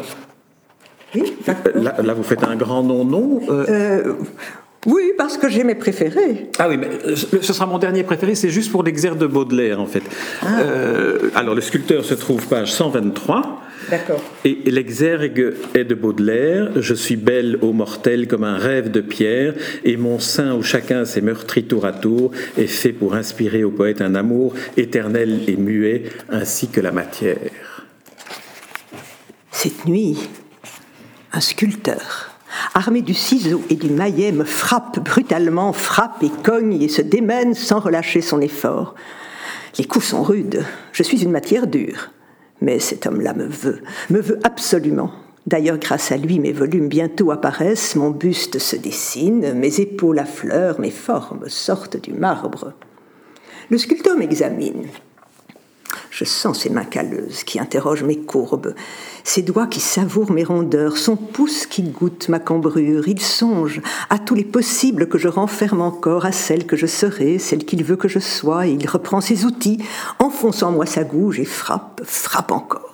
Oui, 1.15 1.35
là, 1.75 1.97
là, 2.03 2.15
vous 2.15 2.23
faites 2.23 2.45
un 2.45 2.57
grand 2.57 2.83
nom-nom. 2.83 3.41
Euh, 3.49 3.65
euh 3.69 4.15
oui, 4.87 5.13
parce 5.19 5.37
que 5.37 5.51
j'ai 5.51 5.63
mes 5.63 5.75
préférés. 5.75 6.49
Ah 6.59 6.67
oui, 6.67 6.79
mais 6.79 6.89
euh, 7.07 7.15
ce 7.15 7.53
sera 7.53 7.67
mon 7.67 7.79
dernier 7.79 8.03
préféré, 8.03 8.35
c'est 8.35 8.49
juste 8.49 8.73
pour 8.73 8.83
l'exergue 8.83 9.19
de 9.19 9.27
Baudelaire, 9.27 9.79
en 9.79 9.87
fait. 9.87 10.03
Ah. 10.41 10.61
Euh, 10.61 11.31
alors, 11.35 11.55
le 11.55 11.61
sculpteur 11.61 12.03
se 12.03 12.15
trouve 12.15 12.47
page 12.47 12.73
123. 12.73 13.63
D'accord. 13.91 14.23
Et 14.47 14.59
l'exergue 14.67 15.55
est 15.75 15.85
de 15.85 15.95
Baudelaire. 15.95 16.71
Je 16.81 16.95
suis 16.95 17.17
belle 17.17 17.59
aux 17.61 17.75
mortels 17.75 18.27
comme 18.27 18.45
un 18.45 18.57
rêve 18.57 18.91
de 18.91 19.03
pierre, 19.03 19.53
et 19.85 19.99
mon 19.99 20.19
sein 20.19 20.55
où 20.55 20.63
chacun 20.63 21.05
s'est 21.05 21.21
meurtri 21.21 21.65
tour 21.65 21.85
à 21.85 21.93
tour 21.93 22.31
est 22.57 22.67
fait 22.67 22.93
pour 22.93 23.15
inspirer 23.15 23.65
au 23.65 23.71
poète 23.71 24.01
un 24.01 24.15
amour 24.15 24.55
éternel 24.79 25.41
et 25.47 25.57
muet, 25.57 26.05
ainsi 26.31 26.69
que 26.69 26.81
la 26.81 26.93
matière. 26.93 27.37
Cette 29.53 29.85
nuit, 29.85 30.17
un 31.35 31.41
sculpteur 31.41 32.30
armé 32.75 33.03
du 33.03 33.15
ciseau 33.15 33.63
et 33.71 33.75
du 33.75 33.91
maillet, 33.91 34.33
me 34.33 34.45
frappe 34.45 35.01
brutalement, 35.01 35.73
frappe 35.73 36.23
et 36.23 36.31
cogne 36.43 36.81
et 36.81 36.89
se 36.89 37.03
démène 37.03 37.55
sans 37.55 37.81
relâcher 37.81 38.21
son 38.21 38.41
effort. 38.41 38.95
Les 39.79 39.85
coups 39.85 40.07
sont 40.07 40.23
rudes, 40.23 40.65
je 40.93 41.03
suis 41.03 41.23
une 41.23 41.31
matière 41.31 41.67
dure. 41.67 42.11
Mais 42.61 42.79
cet 42.79 43.07
homme-là 43.07 43.33
me 43.35 43.47
veut, 43.47 43.83
me 44.11 44.21
veut 44.21 44.39
absolument. 44.45 45.13
D'ailleurs, 45.47 45.79
grâce 45.79 46.13
à 46.13 46.17
lui, 46.17 46.39
mes 46.39 46.53
volumes 46.53 46.89
bientôt 46.89 47.31
apparaissent, 47.31 47.97
mon 47.97 48.11
buste 48.11 48.59
se 48.59 48.77
dessine, 48.77 49.55
mes 49.55 49.81
épaules 49.81 50.19
affleurent, 50.19 50.81
mes 50.81 50.91
formes 50.91 51.49
sortent 51.49 51.97
du 51.97 52.13
marbre. 52.13 52.75
Le 53.71 53.79
sculpteur 53.79 54.17
m'examine. 54.17 54.87
Je 56.11 56.25
sens 56.25 56.61
ses 56.61 56.71
mains 56.71 56.85
calleuses 56.85 57.45
qui 57.45 57.61
interrogent 57.61 58.03
mes 58.03 58.19
courbes, 58.19 58.75
ses 59.23 59.43
doigts 59.43 59.69
qui 59.69 59.79
savourent 59.79 60.33
mes 60.33 60.43
rondeurs, 60.43 60.97
son 60.97 61.17
pouce 61.17 61.67
qui 61.67 61.83
goûte 61.83 62.29
ma 62.29 62.41
cambrure. 62.41 63.07
Il 63.07 63.21
songe 63.21 63.81
à 64.11 64.19
tous 64.19 64.35
les 64.35 64.45
possibles 64.45 65.09
que 65.09 65.19
je 65.19 65.29
renferme 65.29 65.81
encore, 65.81 66.27
à 66.27 66.33
celle 66.33 66.67
que 66.67 66.77
je 66.77 66.87
serai, 66.87 67.39
celle 67.39 67.65
qu'il 67.65 67.85
veut 67.85 67.97
que 67.97 68.09
je 68.09 68.19
sois, 68.19 68.67
il 68.67 68.89
reprend 68.89 69.21
ses 69.21 69.45
outils, 69.45 69.79
enfonce 70.19 70.65
en 70.65 70.73
moi 70.73 70.85
sa 70.85 71.05
gouge 71.05 71.39
et 71.39 71.45
frappe, 71.45 72.03
frappe 72.05 72.51
encore. 72.51 72.90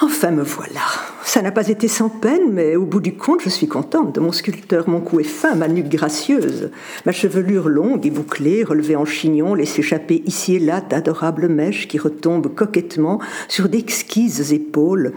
Enfin 0.00 0.32
me 0.32 0.42
voilà. 0.42 0.80
Ça 1.24 1.40
n'a 1.40 1.52
pas 1.52 1.68
été 1.68 1.86
sans 1.86 2.08
peine, 2.08 2.52
mais 2.52 2.74
au 2.74 2.84
bout 2.84 3.00
du 3.00 3.14
compte, 3.14 3.42
je 3.42 3.48
suis 3.48 3.68
contente 3.68 4.12
de 4.12 4.20
mon 4.20 4.32
sculpteur. 4.32 4.88
Mon 4.88 5.00
cou 5.00 5.20
est 5.20 5.24
fin, 5.24 5.54
ma 5.54 5.68
nuque 5.68 5.88
gracieuse, 5.88 6.70
ma 7.06 7.12
chevelure 7.12 7.68
longue 7.68 8.04
et 8.04 8.10
bouclée, 8.10 8.64
relevée 8.64 8.96
en 8.96 9.04
chignon, 9.04 9.54
laisse 9.54 9.78
échapper 9.78 10.22
ici 10.26 10.56
et 10.56 10.58
là 10.58 10.80
d'adorables 10.80 11.48
mèches 11.48 11.86
qui 11.86 11.98
retombent 11.98 12.52
coquettement 12.52 13.20
sur 13.48 13.68
d'exquises 13.68 14.52
épaules, 14.52 15.12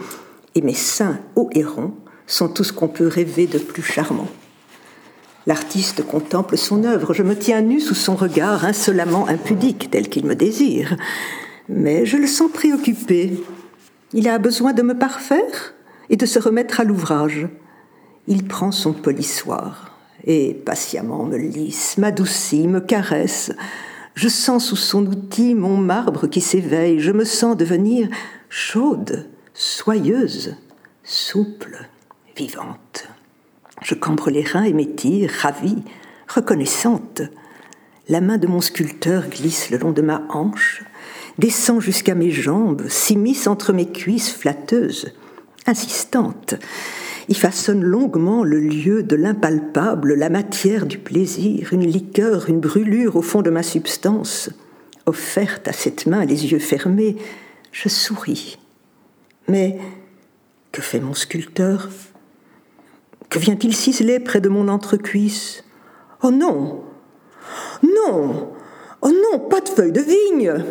et 0.53 0.62
mes 0.62 0.75
seins 0.75 1.19
hauts 1.36 1.50
et 1.53 1.63
ronds 1.63 1.93
sont 2.27 2.48
tout 2.48 2.63
ce 2.63 2.74
qu'on 2.74 2.88
peut 2.88 3.07
rêver 3.07 3.48
de 3.48 3.57
plus 3.57 3.84
charmant. 3.84 4.27
L'artiste 5.48 6.05
contemple 6.05 6.57
son 6.57 6.84
œuvre, 6.84 7.13
je 7.13 7.24
me 7.24 7.36
tiens 7.36 7.62
nu 7.62 7.79
sous 7.79 7.96
son 7.96 8.15
regard 8.15 8.65
insolemment 8.65 9.27
impudique, 9.27 9.89
tel 9.89 10.10
qu'il 10.10 10.25
me 10.25 10.36
désire. 10.36 10.98
Mais 11.69 12.05
je 12.05 12.17
le 12.17 12.27
sens 12.27 12.51
préoccupé, 12.51 13.34
il 14.13 14.27
a 14.27 14.37
besoin 14.37 14.73
de 14.73 14.81
me 14.81 14.97
parfaire 14.97 15.73
et 16.09 16.15
de 16.15 16.25
se 16.25 16.39
remettre 16.39 16.79
à 16.79 16.83
l'ouvrage. 16.83 17.47
Il 18.27 18.47
prend 18.47 18.71
son 18.71 18.93
polissoir 18.93 19.97
et 20.23 20.53
patiemment 20.53 21.23
me 21.23 21.37
lisse, 21.37 21.97
m'adoucit, 21.97 22.67
me 22.67 22.79
caresse. 22.79 23.51
Je 24.15 24.27
sens 24.27 24.65
sous 24.65 24.75
son 24.75 25.05
outil 25.05 25.55
mon 25.55 25.77
marbre 25.77 26.27
qui 26.27 26.41
s'éveille, 26.41 26.99
je 26.99 27.11
me 27.11 27.23
sens 27.23 27.55
devenir 27.55 28.09
chaude 28.49 29.27
soyeuse, 29.57 30.55
souple, 31.03 31.89
vivante. 32.35 33.07
Je 33.81 33.95
cambre 33.95 34.29
les 34.29 34.43
reins 34.43 34.63
et 34.63 34.73
m'étire, 34.73 35.31
ravie, 35.41 35.83
reconnaissante. 36.27 37.23
La 38.07 38.21
main 38.21 38.37
de 38.37 38.45
mon 38.45 38.61
sculpteur 38.61 39.27
glisse 39.27 39.71
le 39.71 39.79
long 39.79 39.91
de 39.91 40.03
ma 40.03 40.21
hanche, 40.29 40.83
descend 41.38 41.82
jusqu'à 41.82 42.15
mes 42.15 42.32
jambes, 42.32 42.88
s'immisce 42.88 43.48
entre 43.48 43.74
mes 43.74 43.88
cuisses 43.88 44.32
flatteuses, 44.32 45.13
insistante. 45.65 46.56
Il 47.29 47.36
façonne 47.36 47.84
longuement 47.84 48.44
le 48.44 48.60
lieu 48.60 49.03
de 49.03 49.15
l'impalpable, 49.15 50.13
la 50.13 50.29
matière 50.29 50.86
du 50.86 50.98
plaisir, 50.98 51.74
une 51.74 51.86
liqueur, 51.86 52.50
une 52.50 52.60
brûlure 52.60 53.17
au 53.17 53.22
fond 53.22 53.41
de 53.41 53.50
ma 53.50 53.63
substance. 53.63 54.50
Offerte 55.06 55.67
à 55.67 55.74
cette 55.74 56.06
main, 56.06 56.25
les 56.25 56.51
yeux 56.51 56.60
fermés, 56.60 57.17
je 57.72 57.89
souris. 57.89 58.58
Mais 59.48 59.77
que 60.72 60.82
fait 60.82 61.00
mon 61.00 61.13
sculpteur? 61.13 61.89
Que 63.29 63.39
vient-il 63.39 63.75
ciseler 63.75 64.20
près 64.20 64.39
de 64.39 64.50
mon 64.50 64.70
entrecuisse? 64.70 65.65
Oh 66.24 66.32
non 66.32 66.84
Non 67.84 68.53
Oh 69.01 69.12
non, 69.12 69.39
pas 69.39 69.62
de 69.62 69.70
feuilles 69.70 69.91
de 69.91 70.01
vigne 70.01 70.63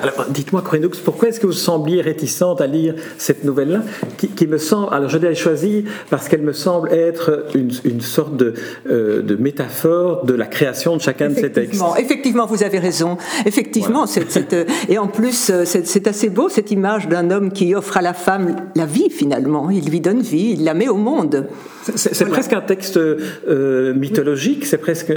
alors, 0.00 0.26
dites-moi, 0.30 0.62
Corinne 0.62 0.88
pourquoi 1.04 1.28
est-ce 1.28 1.40
que 1.40 1.46
vous 1.46 1.52
sembliez 1.52 2.00
réticente 2.00 2.60
à 2.60 2.66
lire 2.66 2.94
cette 3.18 3.44
nouvelle-là, 3.44 3.82
qui, 4.16 4.46
me 4.46 4.58
semble, 4.58 4.92
alors 4.92 5.08
je 5.08 5.18
l'ai 5.18 5.34
choisie 5.34 5.84
parce 6.10 6.28
qu'elle 6.28 6.42
me 6.42 6.52
semble 6.52 6.92
être 6.92 7.46
une, 7.54 8.00
sorte 8.00 8.36
de, 8.36 8.54
euh, 8.90 9.22
de, 9.22 9.36
métaphore 9.36 10.24
de 10.24 10.34
la 10.34 10.46
création 10.46 10.96
de 10.96 11.00
chacun 11.00 11.28
de 11.28 11.34
ces 11.34 11.52
textes. 11.52 11.82
Effectivement, 11.98 12.46
vous 12.46 12.62
avez 12.62 12.78
raison. 12.78 13.16
Effectivement, 13.46 14.04
euh, 14.04 14.64
et 14.88 14.98
en 14.98 15.06
plus, 15.06 15.50
euh, 15.50 15.64
c'est 15.64 16.06
assez 16.06 16.28
beau 16.28 16.48
cette 16.48 16.70
image 16.70 17.08
d'un 17.08 17.30
homme 17.30 17.52
qui 17.52 17.74
offre 17.74 17.96
à 17.96 18.02
la 18.02 18.14
femme 18.14 18.56
la 18.74 18.86
vie 18.86 19.10
finalement. 19.10 19.70
Il 19.70 19.88
lui 19.88 20.00
donne 20.00 20.20
vie, 20.20 20.56
il 20.58 20.64
la 20.64 20.74
met 20.74 20.88
au 20.88 20.96
monde. 20.96 21.46
C'est 21.94 22.28
presque 22.28 22.52
un 22.52 22.60
texte 22.60 22.98
mythologique, 23.46 24.66
c'est 24.66 24.78
presque 24.78 25.12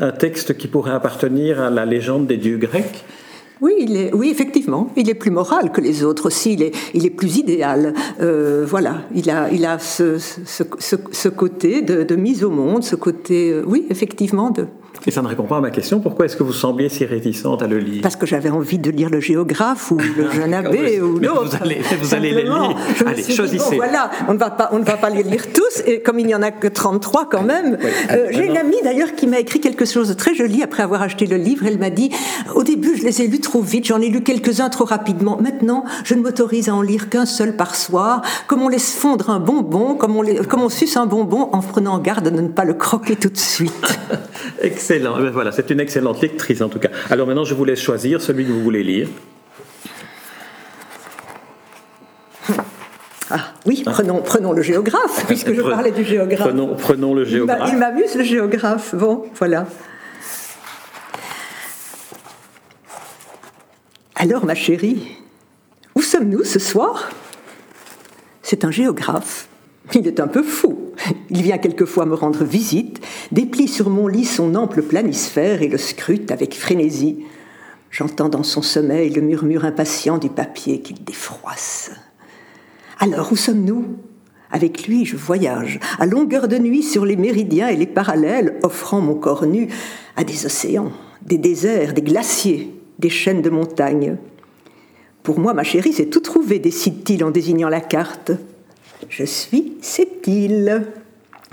un 0.00 0.12
texte 0.12 0.56
qui 0.56 0.68
pourrait 0.68 0.92
appartenir 0.92 1.60
à 1.60 1.70
la 1.70 1.84
légende 1.84 2.26
des 2.26 2.36
dieux 2.36 2.58
grecs. 2.58 3.04
Oui, 3.62 3.72
il 3.78 3.96
est, 3.96 4.12
oui, 4.12 4.28
effectivement, 4.28 4.88
il 4.96 5.08
est 5.08 5.14
plus 5.14 5.30
moral 5.30 5.72
que 5.72 5.80
les 5.80 6.04
autres 6.04 6.26
aussi, 6.26 6.52
il 6.52 6.62
est, 6.62 6.74
il 6.92 7.06
est 7.06 7.10
plus 7.10 7.38
idéal. 7.38 7.94
Euh, 8.20 8.66
voilà, 8.68 9.02
il 9.14 9.30
a, 9.30 9.50
il 9.50 9.64
a 9.64 9.78
ce, 9.78 10.18
ce, 10.18 10.62
ce, 10.78 11.28
côté 11.28 11.80
de, 11.80 12.02
de, 12.02 12.16
mise 12.16 12.44
au 12.44 12.50
monde, 12.50 12.84
ce 12.84 12.96
côté, 12.96 13.52
euh, 13.52 13.62
oui, 13.66 13.86
effectivement, 13.88 14.50
de, 14.50 14.66
et 15.04 15.10
ça 15.10 15.22
ne 15.22 15.28
répond 15.28 15.44
pas 15.44 15.58
à 15.58 15.60
ma 15.60 15.70
question. 15.70 16.00
Pourquoi 16.00 16.26
est-ce 16.26 16.36
que 16.36 16.42
vous 16.42 16.52
sembliez 16.52 16.88
si 16.88 17.04
réticente 17.04 17.62
à 17.62 17.66
le 17.66 17.78
lire? 17.78 18.02
Parce 18.02 18.16
que 18.16 18.26
j'avais 18.26 18.50
envie 18.50 18.78
de 18.78 18.90
lire 18.90 19.10
le 19.10 19.20
géographe 19.20 19.90
ou 19.90 19.98
le 19.98 20.30
jeune 20.30 20.54
abbé 20.54 21.00
ou 21.00 21.18
l'autre. 21.18 21.44
Vous 21.44 21.62
allez, 21.62 21.80
vous 22.00 22.14
allez 22.14 22.32
les 22.32 22.42
lire. 22.44 22.76
Allez, 23.06 23.22
choisissez. 23.22 23.76
voilà, 23.76 24.10
on 24.28 24.34
ne, 24.34 24.38
va 24.38 24.50
pas, 24.50 24.70
on 24.72 24.78
ne 24.78 24.84
va 24.84 24.96
pas 24.96 25.10
les 25.10 25.22
lire 25.22 25.52
tous. 25.52 25.82
Et 25.86 26.00
comme 26.00 26.18
il 26.18 26.26
n'y 26.26 26.34
en 26.34 26.42
a 26.42 26.50
que 26.50 26.68
33 26.68 27.28
quand 27.28 27.42
même, 27.42 27.78
euh, 28.10 28.28
j'ai 28.30 28.46
une 28.46 28.56
amie 28.56 28.80
d'ailleurs 28.82 29.14
qui 29.14 29.26
m'a 29.26 29.38
écrit 29.38 29.60
quelque 29.60 29.84
chose 29.84 30.08
de 30.08 30.14
très 30.14 30.34
joli 30.34 30.62
après 30.62 30.82
avoir 30.82 31.02
acheté 31.02 31.26
le 31.26 31.36
livre. 31.36 31.66
Elle 31.66 31.78
m'a 31.78 31.90
dit 31.90 32.10
Au 32.54 32.62
début, 32.62 32.96
je 32.96 33.04
les 33.04 33.22
ai 33.22 33.28
lus 33.28 33.40
trop 33.40 33.62
vite, 33.62 33.86
j'en 33.86 34.00
ai 34.00 34.08
lu 34.08 34.22
quelques-uns 34.22 34.70
trop 34.70 34.84
rapidement. 34.84 35.38
Maintenant, 35.40 35.84
je 36.04 36.14
ne 36.14 36.22
m'autorise 36.22 36.68
à 36.68 36.74
en 36.74 36.82
lire 36.82 37.10
qu'un 37.10 37.26
seul 37.26 37.56
par 37.56 37.74
soir. 37.74 38.22
Comme 38.46 38.62
on 38.62 38.68
laisse 38.68 38.92
fondre 38.94 39.30
un 39.30 39.40
bonbon, 39.40 39.94
comme 39.94 40.16
on, 40.16 40.24
comme 40.48 40.62
on 40.62 40.68
suce 40.68 40.96
un 40.96 41.06
bonbon 41.06 41.48
en 41.52 41.60
prenant 41.60 41.98
garde 41.98 42.28
de 42.28 42.40
ne 42.40 42.48
pas 42.48 42.64
le 42.64 42.74
croquer 42.74 43.16
tout 43.16 43.28
de 43.28 43.36
suite. 43.36 43.72
Excellent. 44.60 44.85
Eh 44.90 45.30
voilà, 45.30 45.52
c'est 45.52 45.70
une 45.70 45.80
excellente 45.80 46.20
lectrice 46.20 46.60
en 46.60 46.68
tout 46.68 46.78
cas. 46.78 46.90
Alors 47.10 47.26
maintenant, 47.26 47.44
je 47.44 47.54
vous 47.54 47.64
laisse 47.64 47.80
choisir 47.80 48.20
celui 48.20 48.44
que 48.44 48.52
vous 48.52 48.62
voulez 48.62 48.82
lire. 48.82 49.08
Ah 53.30 53.52
oui, 53.64 53.82
prenons, 53.84 54.22
prenons 54.22 54.52
le 54.52 54.62
géographe, 54.62 55.26
puisque 55.26 55.52
je 55.52 55.60
parlais 55.60 55.90
du 55.90 56.04
géographe. 56.04 56.40
Prenons, 56.40 56.76
prenons 56.76 57.14
le 57.14 57.24
géographe. 57.24 57.70
Il 57.72 57.78
m'amuse 57.78 58.14
le 58.14 58.22
géographe. 58.22 58.94
Bon, 58.94 59.24
voilà. 59.34 59.66
Alors, 64.14 64.44
ma 64.46 64.54
chérie, 64.54 65.08
où 65.94 66.02
sommes-nous 66.02 66.44
ce 66.44 66.58
soir? 66.58 67.10
C'est 68.42 68.64
un 68.64 68.70
géographe. 68.70 69.45
Il 69.94 70.06
est 70.06 70.20
un 70.20 70.28
peu 70.28 70.42
fou. 70.42 70.92
Il 71.30 71.42
vient 71.42 71.58
quelquefois 71.58 72.06
me 72.06 72.14
rendre 72.14 72.44
visite, 72.44 73.00
déplie 73.32 73.68
sur 73.68 73.90
mon 73.90 74.08
lit 74.08 74.24
son 74.24 74.54
ample 74.54 74.82
planisphère 74.82 75.62
et 75.62 75.68
le 75.68 75.78
scrute 75.78 76.30
avec 76.30 76.54
frénésie. 76.54 77.24
J'entends 77.90 78.28
dans 78.28 78.42
son 78.42 78.62
sommeil 78.62 79.10
le 79.10 79.22
murmure 79.22 79.64
impatient 79.64 80.18
du 80.18 80.28
papier 80.28 80.80
qu'il 80.80 81.04
défroisse. 81.04 81.92
Alors, 82.98 83.32
où 83.32 83.36
sommes-nous? 83.36 83.84
Avec 84.50 84.86
lui, 84.86 85.04
je 85.04 85.16
voyage, 85.16 85.80
à 85.98 86.06
longueur 86.06 86.48
de 86.48 86.56
nuit 86.56 86.82
sur 86.82 87.04
les 87.04 87.16
méridiens 87.16 87.68
et 87.68 87.76
les 87.76 87.86
parallèles, 87.86 88.58
offrant 88.62 89.00
mon 89.00 89.14
corps 89.14 89.46
nu 89.46 89.68
à 90.16 90.24
des 90.24 90.46
océans, 90.46 90.92
des 91.22 91.38
déserts, 91.38 91.94
des 91.94 92.02
glaciers, 92.02 92.72
des 92.98 93.10
chaînes 93.10 93.42
de 93.42 93.50
montagnes. 93.50 94.16
Pour 95.22 95.40
moi, 95.40 95.52
ma 95.52 95.64
chérie, 95.64 95.92
c'est 95.92 96.06
tout 96.06 96.20
trouvé, 96.20 96.58
décide-t-il 96.58 97.24
en 97.24 97.30
désignant 97.30 97.68
la 97.68 97.80
carte. 97.80 98.32
Je 99.08 99.24
suis 99.24 99.74
cette 99.82 100.26
île. 100.26 100.86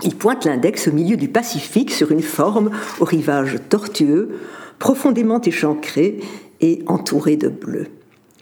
Il 0.02 0.16
pointe 0.16 0.44
l'index 0.44 0.88
au 0.88 0.92
milieu 0.92 1.16
du 1.16 1.28
Pacifique 1.28 1.92
sur 1.92 2.10
une 2.10 2.22
forme 2.22 2.70
au 3.00 3.04
rivage 3.04 3.58
tortueux, 3.68 4.40
profondément 4.78 5.40
échancré 5.40 6.20
et 6.60 6.82
entouré 6.86 7.36
de 7.36 7.48
bleu. 7.48 7.86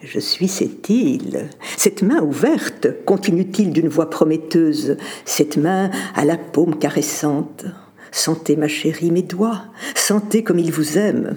Je 0.02 0.18
suis 0.18 0.48
cette 0.48 0.88
île, 0.88 1.48
cette 1.76 2.02
main 2.02 2.20
ouverte, 2.20 2.88
continue-t-il 3.04 3.70
d'une 3.70 3.88
voix 3.88 4.10
prometteuse, 4.10 4.96
cette 5.24 5.56
main 5.56 5.90
à 6.16 6.24
la 6.24 6.36
paume 6.36 6.76
caressante. 6.76 7.66
Sentez, 8.10 8.56
ma 8.56 8.66
chérie, 8.66 9.12
mes 9.12 9.22
doigts, 9.22 9.62
sentez 9.94 10.42
comme 10.42 10.58
il 10.58 10.72
vous 10.72 10.98
aime. 10.98 11.36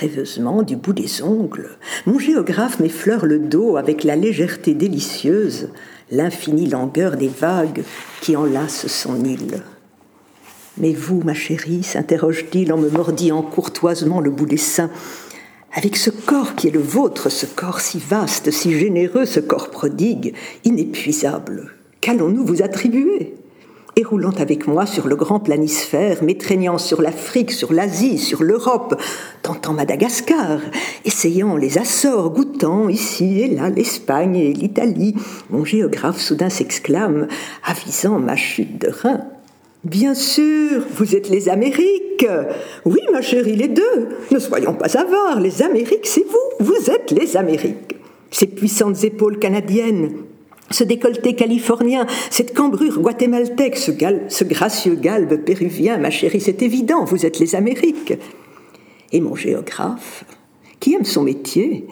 Rêveusement, 0.00 0.62
du 0.62 0.76
bout 0.76 0.92
des 0.92 1.22
ongles, 1.22 1.78
mon 2.04 2.18
géographe 2.18 2.80
m'effleure 2.80 3.24
le 3.24 3.38
dos 3.38 3.76
avec 3.76 4.02
la 4.02 4.16
légèreté 4.16 4.74
délicieuse 4.74 5.68
l'infinie 6.10 6.68
langueur 6.68 7.16
des 7.16 7.28
vagues 7.28 7.84
qui 8.20 8.36
enlacent 8.36 8.86
son 8.86 9.24
île. 9.24 9.62
Mais 10.78 10.92
vous, 10.92 11.22
ma 11.22 11.34
chérie, 11.34 11.82
s'interroge-t-il 11.82 12.72
en 12.72 12.78
me 12.78 12.88
mordillant 12.88 13.42
courtoisement 13.42 14.20
le 14.20 14.30
bout 14.30 14.46
des 14.46 14.56
seins, 14.56 14.90
avec 15.72 15.96
ce 15.96 16.10
corps 16.10 16.54
qui 16.54 16.68
est 16.68 16.72
le 16.72 16.80
vôtre, 16.80 17.28
ce 17.28 17.46
corps 17.46 17.80
si 17.80 17.98
vaste, 17.98 18.50
si 18.50 18.78
généreux, 18.78 19.26
ce 19.26 19.40
corps 19.40 19.70
prodigue, 19.70 20.34
inépuisable, 20.64 21.72
qu'allons-nous 22.00 22.44
vous 22.44 22.62
attribuer? 22.62 23.37
Et 23.98 24.04
roulant 24.04 24.34
avec 24.38 24.68
moi 24.68 24.86
sur 24.86 25.08
le 25.08 25.16
grand 25.16 25.40
planisphère, 25.40 26.22
m'étreignant 26.22 26.78
sur 26.78 27.02
l'Afrique, 27.02 27.50
sur 27.50 27.72
l'Asie, 27.72 28.18
sur 28.18 28.44
l'Europe, 28.44 28.94
tentant 29.42 29.72
Madagascar, 29.72 30.60
essayant 31.04 31.56
les 31.56 31.78
Açores, 31.78 32.30
goûtant 32.30 32.88
ici 32.88 33.40
et 33.40 33.48
là 33.48 33.70
l'Espagne 33.70 34.36
et 34.36 34.52
l'Italie, 34.52 35.16
mon 35.50 35.64
géographe 35.64 36.20
soudain 36.20 36.48
s'exclame, 36.48 37.26
avisant 37.64 38.20
ma 38.20 38.36
chute 38.36 38.80
de 38.80 38.88
rein. 38.88 39.20
Bien 39.82 40.14
sûr, 40.14 40.84
vous 40.94 41.16
êtes 41.16 41.28
les 41.28 41.48
Amériques. 41.48 42.26
Oui, 42.84 43.00
ma 43.12 43.20
chérie, 43.20 43.56
les 43.56 43.68
deux. 43.68 44.08
Ne 44.30 44.38
soyons 44.38 44.74
pas 44.74 44.96
avares, 44.96 45.40
les 45.40 45.60
Amériques, 45.60 46.06
c'est 46.06 46.24
vous. 46.24 46.64
Vous 46.64 46.90
êtes 46.90 47.10
les 47.10 47.36
Amériques. 47.36 47.96
Ces 48.30 48.46
puissantes 48.46 49.02
épaules 49.02 49.40
canadiennes, 49.40 50.12
ce 50.70 50.84
décolleté 50.84 51.34
californien, 51.34 52.06
cette 52.30 52.54
cambrure 52.54 53.00
guatémaltèque, 53.00 53.76
ce, 53.76 54.44
gracieux 54.44 54.94
galbe 54.94 55.36
péruvien, 55.36 55.98
ma 55.98 56.10
chérie, 56.10 56.40
c'est 56.40 56.62
évident, 56.62 57.04
vous 57.04 57.26
êtes 57.26 57.38
les 57.38 57.54
Amériques. 57.54 58.14
Et 59.12 59.20
mon 59.20 59.34
géographe, 59.34 60.24
qui 60.80 60.94
aime 60.94 61.04
son 61.04 61.22
métier, 61.22 61.86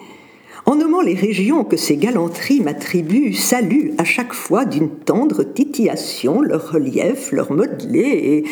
en 0.67 0.75
nommant 0.75 1.01
les 1.01 1.15
régions 1.15 1.63
que 1.63 1.77
ses 1.77 1.95
galanteries 1.95 2.59
m'attribuent, 2.59 3.33
salue 3.33 3.91
à 3.97 4.03
chaque 4.03 4.33
fois 4.33 4.65
d'une 4.65 4.89
tendre 4.89 5.43
titillation 5.43 6.41
leur 6.41 6.73
relief, 6.73 7.31
leur 7.31 7.53
modelé 7.53 8.01
et 8.01 8.43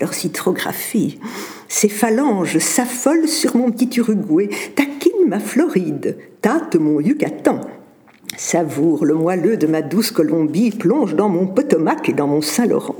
leur 0.00 0.14
citrographie. 0.14 1.18
Ses 1.68 1.88
phalanges 1.88 2.58
s'affolent 2.58 3.28
sur 3.28 3.56
mon 3.56 3.72
petit 3.72 3.98
Uruguay, 3.98 4.48
taquine 4.76 5.26
ma 5.26 5.40
Floride, 5.40 6.16
tâte 6.40 6.76
mon 6.76 7.00
Yucatan, 7.00 7.60
Savoure 8.36 9.06
le 9.06 9.14
moelleux 9.14 9.56
de 9.56 9.66
ma 9.66 9.80
douce 9.80 10.10
Colombie, 10.10 10.70
plonge 10.70 11.14
dans 11.14 11.30
mon 11.30 11.46
Potomac 11.46 12.08
et 12.08 12.12
dans 12.12 12.26
mon 12.26 12.42
Saint-Laurent. 12.42 12.96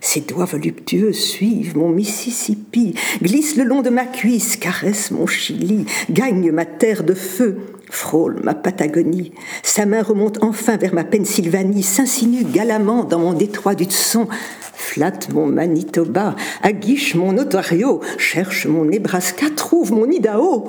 Ses 0.00 0.22
doigts 0.22 0.46
voluptueux 0.46 1.12
suivent 1.12 1.76
mon 1.76 1.90
Mississippi, 1.90 2.94
glissent 3.22 3.56
le 3.56 3.64
long 3.64 3.82
de 3.82 3.90
ma 3.90 4.06
cuisse, 4.06 4.56
caressent 4.56 5.10
mon 5.10 5.26
Chili, 5.26 5.84
gagnent 6.10 6.50
ma 6.50 6.64
terre 6.64 7.04
de 7.04 7.12
feu, 7.12 7.58
frôle 7.90 8.40
ma 8.42 8.54
Patagonie. 8.54 9.32
Sa 9.62 9.84
main 9.84 10.02
remonte 10.02 10.42
enfin 10.42 10.76
vers 10.76 10.94
ma 10.94 11.04
Pennsylvanie, 11.04 11.82
s'insinue 11.82 12.44
galamment 12.44 13.04
dans 13.04 13.18
mon 13.18 13.32
détroit 13.34 13.74
du 13.74 13.84
son, 13.90 14.28
flatte 14.72 15.32
mon 15.32 15.46
Manitoba, 15.46 16.34
aguiche 16.62 17.14
mon 17.14 17.36
Ontario, 17.36 18.00
cherche 18.16 18.66
mon 18.66 18.84
Nebraska, 18.84 19.46
trouve 19.54 19.92
mon 19.92 20.10
Idaho. 20.10 20.68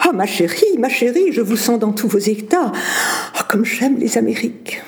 Ah, 0.00 0.12
ma 0.12 0.26
chérie, 0.26 0.78
ma 0.78 0.88
chérie, 0.88 1.32
je 1.32 1.40
vous 1.40 1.56
sens 1.56 1.78
dans 1.78 1.92
tous 1.92 2.08
vos 2.08 2.18
états. 2.18 2.72
Ah, 3.34 3.46
comme 3.48 3.64
j'aime 3.64 3.96
les 3.98 4.18
Amériques. 4.18 4.82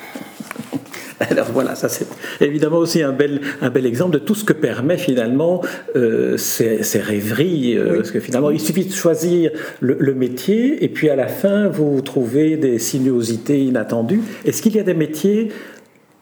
Alors 1.29 1.47
voilà, 1.51 1.75
ça 1.75 1.89
c'est 1.89 2.07
évidemment 2.39 2.77
aussi 2.77 3.01
un 3.01 3.11
bel, 3.11 3.41
un 3.61 3.69
bel 3.69 3.85
exemple 3.85 4.13
de 4.13 4.19
tout 4.19 4.35
ce 4.35 4.43
que 4.43 4.53
permet 4.53 4.97
finalement 4.97 5.61
euh, 5.95 6.37
ces, 6.37 6.81
rêveries. 6.99 7.77
Euh, 7.77 7.97
parce 7.97 8.11
que 8.11 8.19
finalement, 8.19 8.51
il 8.51 8.59
suffit 8.59 8.85
de 8.85 8.93
choisir 8.93 9.51
le, 9.81 9.97
le, 9.99 10.13
métier 10.13 10.83
et 10.83 10.87
puis 10.89 11.09
à 11.09 11.15
la 11.15 11.27
fin, 11.27 11.67
vous 11.67 12.01
trouvez 12.01 12.57
des 12.57 12.79
sinuosités 12.79 13.59
inattendues. 13.59 14.21
Est-ce 14.45 14.61
qu'il 14.61 14.75
y 14.75 14.79
a 14.79 14.83
des 14.83 14.93
métiers 14.93 15.49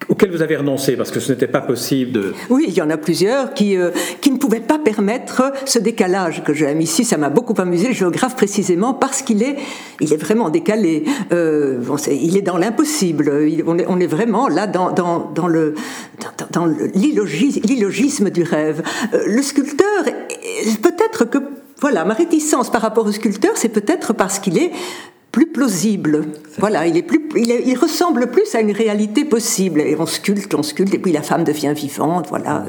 auquel 0.10 0.32
vous 0.32 0.42
avez 0.42 0.56
renoncé 0.56 0.96
parce 0.96 1.12
que 1.12 1.20
ce 1.20 1.32
n'était 1.32 1.48
pas 1.48 1.62
possible 1.62 2.12
de... 2.12 2.34
Oui, 2.50 2.66
il 2.68 2.74
y 2.74 2.82
en 2.82 2.90
a 2.90 2.98
plusieurs 2.98 3.54
qui, 3.54 3.78
euh, 3.78 3.92
qui 4.22 4.32
ne 4.32 4.38
pouvaient 4.38 4.60
pas 4.60 4.80
permettre 4.80 5.52
ce 5.66 5.80
décalage 5.80 6.44
que 6.44 6.54
j'aime 6.54 6.82
ici. 6.82 7.04
Ça 7.04 7.18
m'a 7.18 7.30
beaucoup 7.30 7.54
amusé, 7.58 7.90
le 7.90 7.94
géographe 7.94 8.36
précisément, 8.36 8.94
parce 8.94 9.22
qu'il 9.22 9.44
est, 9.44 9.58
il 10.00 10.14
est 10.14 10.18
vraiment 10.18 10.50
décalé. 10.50 11.04
Euh, 11.32 11.82
il 12.10 12.38
est 12.38 12.42
dans 12.42 12.58
l'impossible. 12.58 13.32
On, 13.66 13.78
on, 13.88 14.00
est 14.00 14.08
vraiment 14.08 14.48
là 14.48 14.68
dans, 14.68 14.92
dans, 14.92 15.32
dans 15.34 15.48
le 15.48 15.76
dans, 16.52 16.66
l'illogisme 16.66 18.30
du 18.30 18.44
rêve. 18.44 18.84
Euh, 19.14 19.24
le 19.28 19.42
sculpteur, 19.42 20.06
peut-être 20.82 21.26
que 21.26 21.38
voilà, 21.80 22.06
ma 22.06 22.14
réticence 22.14 22.72
par 22.72 22.82
rapport 22.82 23.06
au 23.06 23.12
sculpteur, 23.12 23.52
c'est 23.56 23.70
peut-être 23.70 24.14
parce 24.14 24.40
qu'il 24.40 24.58
est 24.58 24.72
plus 25.32 25.48
plausible. 25.48 26.26
Voilà, 26.58 26.88
il, 26.88 26.98
est 26.98 27.04
plus, 27.04 27.22
il, 27.36 27.78
ressemble 27.78 28.28
plus 28.32 28.56
à 28.56 28.62
une 28.62 28.72
réalité 28.72 29.26
possible. 29.26 29.82
Et 29.82 29.96
on 29.98 30.06
sculpte, 30.06 30.54
on 30.56 30.64
sculpte, 30.64 30.94
et 30.94 31.00
puis 31.00 31.12
la 31.12 31.22
femme 31.22 31.44
devient 31.44 31.74
vivante. 31.76 32.28
Voilà. 32.30 32.66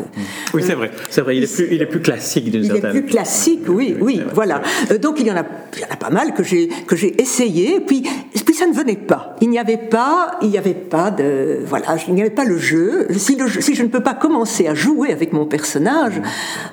Oui, 0.53 0.63
c'est 0.65 0.75
vrai. 0.75 0.91
C'est 1.09 1.23
vrai. 1.23 1.37
Il 1.37 1.45
est 1.45 1.55
plus, 1.55 1.69
il 1.71 1.81
est 1.81 1.87
plus 1.87 2.01
classique 2.01 2.51
d'une 2.51 2.65
certaine. 2.65 2.91
Il 2.93 2.97
est 2.99 3.01
plus 3.01 3.11
classique, 3.11 3.63
oui, 3.69 3.97
oui. 4.01 4.21
Voilà. 4.35 4.63
Euh, 4.91 4.99
donc 4.99 5.21
il 5.21 5.27
y 5.27 5.33
en 5.33 5.37
a, 5.37 5.45
il 5.77 5.81
y 5.81 5.85
en 5.85 5.91
a 5.91 5.97
pas 5.97 6.11
mal 6.11 6.35
que 6.35 6.43
j'ai 6.43 6.69
que 6.87 6.97
j'ai 6.97 7.21
essayé. 7.21 7.77
Et 7.77 7.81
puis 7.81 8.03
ça 8.59 8.67
ne 8.67 8.73
venait 8.73 8.97
pas. 8.97 9.37
Il 9.41 9.51
n'y 9.51 9.59
avait 9.59 9.77
pas, 9.77 10.37
il 10.43 10.49
n'y 10.49 10.59
avait 10.59 10.75
pas 10.75 11.13
de, 11.13 11.61
voilà, 11.65 11.97
il 12.09 12.15
n'y 12.15 12.23
avait 12.23 12.31
pas 12.31 12.45
le 12.45 12.59
jeu. 12.59 13.07
Si, 13.17 13.39
je 13.39 13.83
ne 13.83 13.89
peux 13.89 14.03
pas 14.03 14.15
commencer 14.15 14.67
à 14.67 14.75
jouer 14.75 15.13
avec 15.13 15.33
mon 15.33 15.47
personnage, 15.47 16.21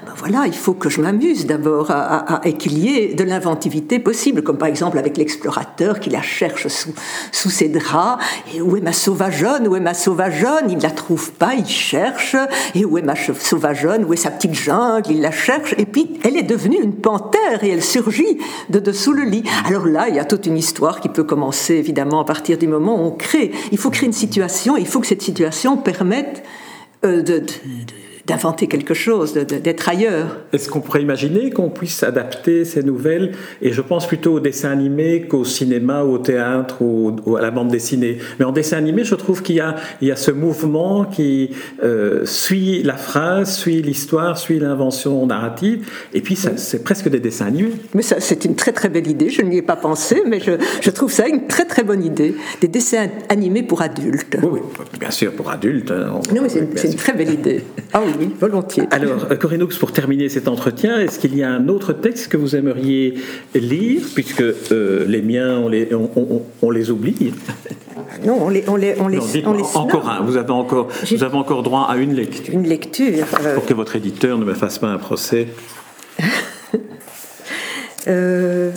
ben 0.05 0.13
voilà, 0.17 0.47
il 0.47 0.55
faut 0.55 0.73
que 0.73 0.89
je 0.89 0.99
m'amuse 0.99 1.45
d'abord 1.45 1.91
à, 1.91 2.41
qu'il 2.57 2.79
y 2.79 2.97
ait 2.97 3.13
de 3.13 3.23
l'inventivité 3.23 3.99
possible, 3.99 4.41
comme 4.41 4.57
par 4.57 4.67
exemple 4.67 4.97
avec 4.97 5.17
l'explorateur 5.17 5.99
qui 5.99 6.09
la 6.09 6.23
cherche 6.23 6.67
sous, 6.69 6.93
sous 7.31 7.51
ses 7.51 7.69
draps. 7.69 8.23
Et 8.55 8.61
où 8.61 8.75
est 8.77 8.81
ma 8.81 8.93
sauvageonne? 8.93 9.67
Où 9.67 9.75
est 9.75 9.79
ma 9.79 9.93
sauvageonne? 9.93 10.69
Il 10.69 10.77
ne 10.77 10.83
la 10.83 10.89
trouve 10.89 11.33
pas, 11.33 11.53
il 11.53 11.67
cherche. 11.67 12.35
Et 12.73 12.83
où 12.83 12.97
est 12.97 13.03
ma 13.03 13.15
sauvageonne? 13.15 14.05
Où 14.05 14.13
est 14.13 14.17
sa 14.17 14.31
petite 14.31 14.55
jungle? 14.55 15.11
Il 15.11 15.21
la 15.21 15.31
cherche. 15.31 15.75
Et 15.77 15.85
puis, 15.85 16.19
elle 16.23 16.35
est 16.35 16.43
devenue 16.43 16.81
une 16.81 16.95
panthère 16.95 17.63
et 17.63 17.69
elle 17.69 17.83
surgit 17.83 18.39
de 18.69 18.79
dessous 18.79 19.13
le 19.13 19.23
lit. 19.23 19.43
Alors 19.65 19.85
là, 19.85 20.09
il 20.09 20.15
y 20.15 20.19
a 20.19 20.25
toute 20.25 20.47
une 20.47 20.57
histoire 20.57 20.99
qui 20.99 21.09
peut 21.09 21.23
commencer, 21.23 21.74
évidemment, 21.77 22.21
à 22.21 22.25
partir 22.25 22.57
du 22.57 22.67
moment 22.67 23.01
où 23.01 23.07
on 23.07 23.11
crée. 23.11 23.51
Il 23.71 23.77
faut 23.77 23.89
créer 23.89 24.07
une 24.07 24.13
situation, 24.13 24.77
il 24.77 24.87
faut 24.87 24.99
que 24.99 25.07
cette 25.07 25.21
situation 25.21 25.77
permette 25.77 26.43
euh, 27.05 27.21
de 27.21 27.43
d'inventer 28.27 28.67
quelque 28.67 28.93
chose, 28.93 29.33
d'être 29.33 29.89
ailleurs. 29.89 30.37
Est-ce 30.51 30.69
qu'on 30.69 30.81
pourrait 30.81 31.01
imaginer 31.01 31.51
qu'on 31.51 31.69
puisse 31.69 32.01
adapter 32.01 32.65
ces 32.65 32.81
nouvelles, 32.81 33.33
et 33.61 33.71
je 33.71 33.81
pense 33.81 34.07
plutôt 34.07 34.33
au 34.33 34.39
dessin 34.39 34.71
animé 34.71 35.27
qu'au 35.27 35.45
cinéma, 35.45 36.03
au 36.03 36.17
théâtre 36.17 36.81
ou, 36.81 37.35
à 37.35 37.41
la 37.41 37.51
bande 37.51 37.69
dessinée? 37.69 38.17
Mais 38.39 38.45
en 38.45 38.51
dessin 38.51 38.77
animé, 38.77 39.03
je 39.03 39.15
trouve 39.15 39.43
qu'il 39.43 39.55
y 39.55 40.05
y 40.05 40.11
a 40.11 40.15
ce 40.15 40.31
mouvement 40.31 41.05
qui 41.05 41.51
euh, 41.83 42.25
suit 42.25 42.81
la 42.83 42.95
phrase, 42.95 43.57
suit 43.57 43.81
l'histoire, 43.81 44.37
suit 44.37 44.59
l'invention 44.59 45.25
narrative, 45.25 45.87
et 46.13 46.21
puis 46.21 46.35
c'est 46.35 46.83
presque 46.83 47.09
des 47.09 47.19
dessins 47.19 47.47
animés. 47.47 47.73
Mais 47.93 48.01
ça, 48.01 48.19
c'est 48.19 48.45
une 48.45 48.55
très 48.55 48.71
très 48.71 48.89
belle 48.89 49.07
idée, 49.07 49.29
je 49.29 49.43
n'y 49.43 49.57
ai 49.57 49.61
pas 49.61 49.75
pensé, 49.75 50.23
mais 50.27 50.39
je, 50.39 50.53
je, 50.81 50.89
trouve 50.89 51.11
ça 51.11 51.27
une 51.27 51.47
très 51.47 51.65
très 51.65 51.83
bonne 51.83 52.03
idée. 52.03 52.35
Des 52.59 52.67
dessins 52.67 53.07
animés 53.29 53.63
pour 53.63 53.81
adultes. 53.81 54.37
Oui, 54.41 54.61
bien 54.99 55.11
sûr, 55.11 55.31
pour 55.33 55.51
adultes. 55.51 55.91
Hein, 55.91 56.21
non, 56.33 56.41
mais 56.41 56.49
c'est 56.49 56.59
une, 56.59 56.91
une, 56.91 56.95
très 56.95 57.13
belle 57.13 57.33
idée. 57.33 57.63
Ah 57.93 58.01
oui 58.05 58.14
oui, 58.19 58.29
volontiers. 58.39 58.83
Alors, 58.91 59.27
euh, 59.31 59.35
Corinne 59.35 59.65
pour 59.79 59.91
terminer 59.91 60.29
cet 60.29 60.47
entretien, 60.47 60.99
est-ce 60.99 61.19
qu'il 61.19 61.35
y 61.35 61.43
a 61.43 61.49
un 61.49 61.67
autre 61.67 61.93
texte 61.93 62.27
que 62.27 62.37
vous 62.37 62.55
aimeriez 62.55 63.15
lire, 63.53 64.01
puisque 64.13 64.41
euh, 64.41 65.05
les 65.07 65.21
miens, 65.21 65.59
on 65.59 65.67
les, 65.67 65.89
on, 66.61 66.71
les 66.71 66.91
oublie? 66.91 67.33
Non, 68.25 68.37
on 68.41 68.49
les, 68.49 68.63
on 68.67 68.75
les, 68.75 68.95
on 68.99 69.07
les, 69.07 69.19
Encore 69.75 70.09
un, 70.09 70.21
vous 70.21 70.37
avez 70.37 70.51
encore, 70.51 70.89
vous 71.09 71.23
avez 71.23 71.35
encore 71.35 71.63
droit 71.63 71.87
à 71.89 71.97
une 71.97 72.13
lecture. 72.13 72.53
Une 72.53 72.67
lecture. 72.67 73.25
Euh. 73.43 73.55
Pour 73.55 73.65
que 73.65 73.73
votre 73.73 73.95
éditeur 73.95 74.37
ne 74.37 74.45
me 74.45 74.53
fasse 74.53 74.79
pas 74.79 74.87
un 74.87 74.97
procès. 74.97 75.47
euh, 78.07 78.71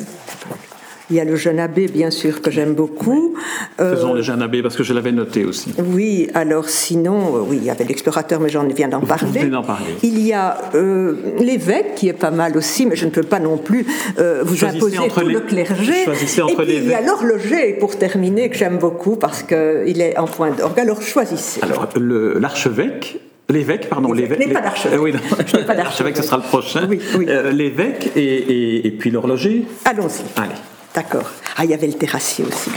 il 1.11 1.17
y 1.17 1.21
a 1.21 1.25
le 1.25 1.37
jeune 1.37 1.59
abbé, 1.59 1.87
bien 1.87 2.11
sûr, 2.11 2.43
que 2.43 2.51
j'aime 2.51 2.75
beaucoup. 2.75 3.35
Faisons 3.79 4.15
le 4.15 4.23
jeune 4.23 4.43
abbé, 4.43 4.63
parce 4.63 4.77
que 4.77 4.83
je 4.83 4.93
l'avais 4.93 5.13
noté 5.13 5.45
aussi. 5.45 5.75
Oui, 5.79 6.29
alors 6.35 6.69
sinon, 6.69 7.37
euh, 7.37 7.41
oui, 7.47 7.59
il 7.59 7.65
y 7.65 7.71
avait 7.71 7.85
l'explorateur, 7.85 8.41
mais 8.41 8.49
j'en 8.49 8.67
viens 8.67 8.89
d'en 8.89 9.01
parler. 9.01 9.51
parler. 9.51 9.97
Il 10.03 10.21
y 10.21 10.33
a 10.33 10.59
euh, 10.75 11.15
l'évêque, 11.39 11.95
qui 11.97 12.09
est 12.09 12.13
pas 12.13 12.31
mal 12.31 12.57
aussi, 12.57 12.87
mais 12.87 12.97
je 12.97 13.05
ne 13.05 13.11
peux 13.11 13.23
pas 13.23 13.41
non 13.41 13.57
plus 13.57 13.87
euh, 14.19 14.43
vous 14.45 14.65
imposer 14.65 14.97
tout 14.97 15.27
le 15.27 15.41
clergé. 15.41 16.03
Et 16.03 16.55
puis 16.57 16.77
il 16.77 16.89
y 16.89 16.95
a 16.95 17.01
l'horloger, 17.01 17.75
pour 17.75 17.97
terminer, 17.97 18.49
que 18.51 18.57
j'aime 18.57 18.79
beaucoup, 18.79 19.17
parce 19.17 19.43
qu'il 19.43 20.01
est 20.01 20.19
en 20.19 20.27
point 20.27 20.51
d'orgue. 20.51 20.81
Alors 20.81 21.03
choisissez. 21.03 21.61
Alors, 21.63 21.89
l'archevêque 21.97 23.21
L'évêque, 23.51 23.89
pardon, 23.89 24.13
l'évêque. 24.13 24.43
Je 24.43 24.49
n'ai 24.49 24.53
pas 24.53 24.61
d'archevêque. 24.61 25.01
oui, 25.03 25.15
l'archevêque, 25.75 26.19
ce 26.19 26.23
sera 26.23 26.37
le 26.37 26.43
prochain. 26.43 26.87
Oui, 26.87 27.01
oui. 27.17 27.27
l'évêque 27.53 28.11
et, 28.15 28.21
et, 28.21 28.87
et, 28.87 28.91
puis 28.91 29.11
l'horloger. 29.11 29.65
Allons-y. 29.87 30.21
Allez. 30.37 30.53
D'accord. 30.95 31.31
Ah, 31.57 31.65
il 31.65 31.71
y 31.71 31.75
avait 31.75 31.87
le 31.87 31.95
terrassier 31.95 32.45
aussi. 32.45 32.71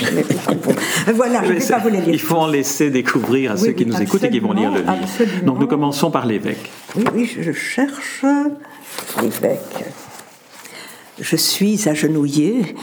Voilà, 1.14 1.44
je 1.44 1.54
ne 1.54 1.60
vais 1.60 1.68
pas 1.68 1.80
vous 1.80 1.90
les 1.90 2.02
lire. 2.02 2.10
Il 2.10 2.20
faut 2.20 2.38
en 2.38 2.48
laisser 2.48 2.90
découvrir 2.90 3.52
à 3.52 3.58
ceux 3.58 3.72
qui 3.72 3.86
nous 3.86 4.00
écoutent 4.02 4.24
et 4.24 4.30
qui 4.30 4.40
vont 4.40 4.54
lire 4.54 4.72
le 4.72 4.82
livre. 4.82 5.44
Donc 5.46 5.60
nous 5.60 5.68
commençons 5.68 6.12
par 6.12 6.26
l'évêque. 6.26 6.70
Oui, 6.96 7.04
oui, 7.14 7.38
je 7.40 7.52
cherche 7.52 8.26
l'évêque. 9.22 9.86
Je 11.20 11.36
suis 11.36 11.88
agenouillé 11.88 12.76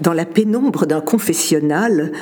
dans 0.00 0.12
la 0.12 0.24
pénombre 0.24 0.86
d'un 0.86 1.00
confessionnal 1.00 2.12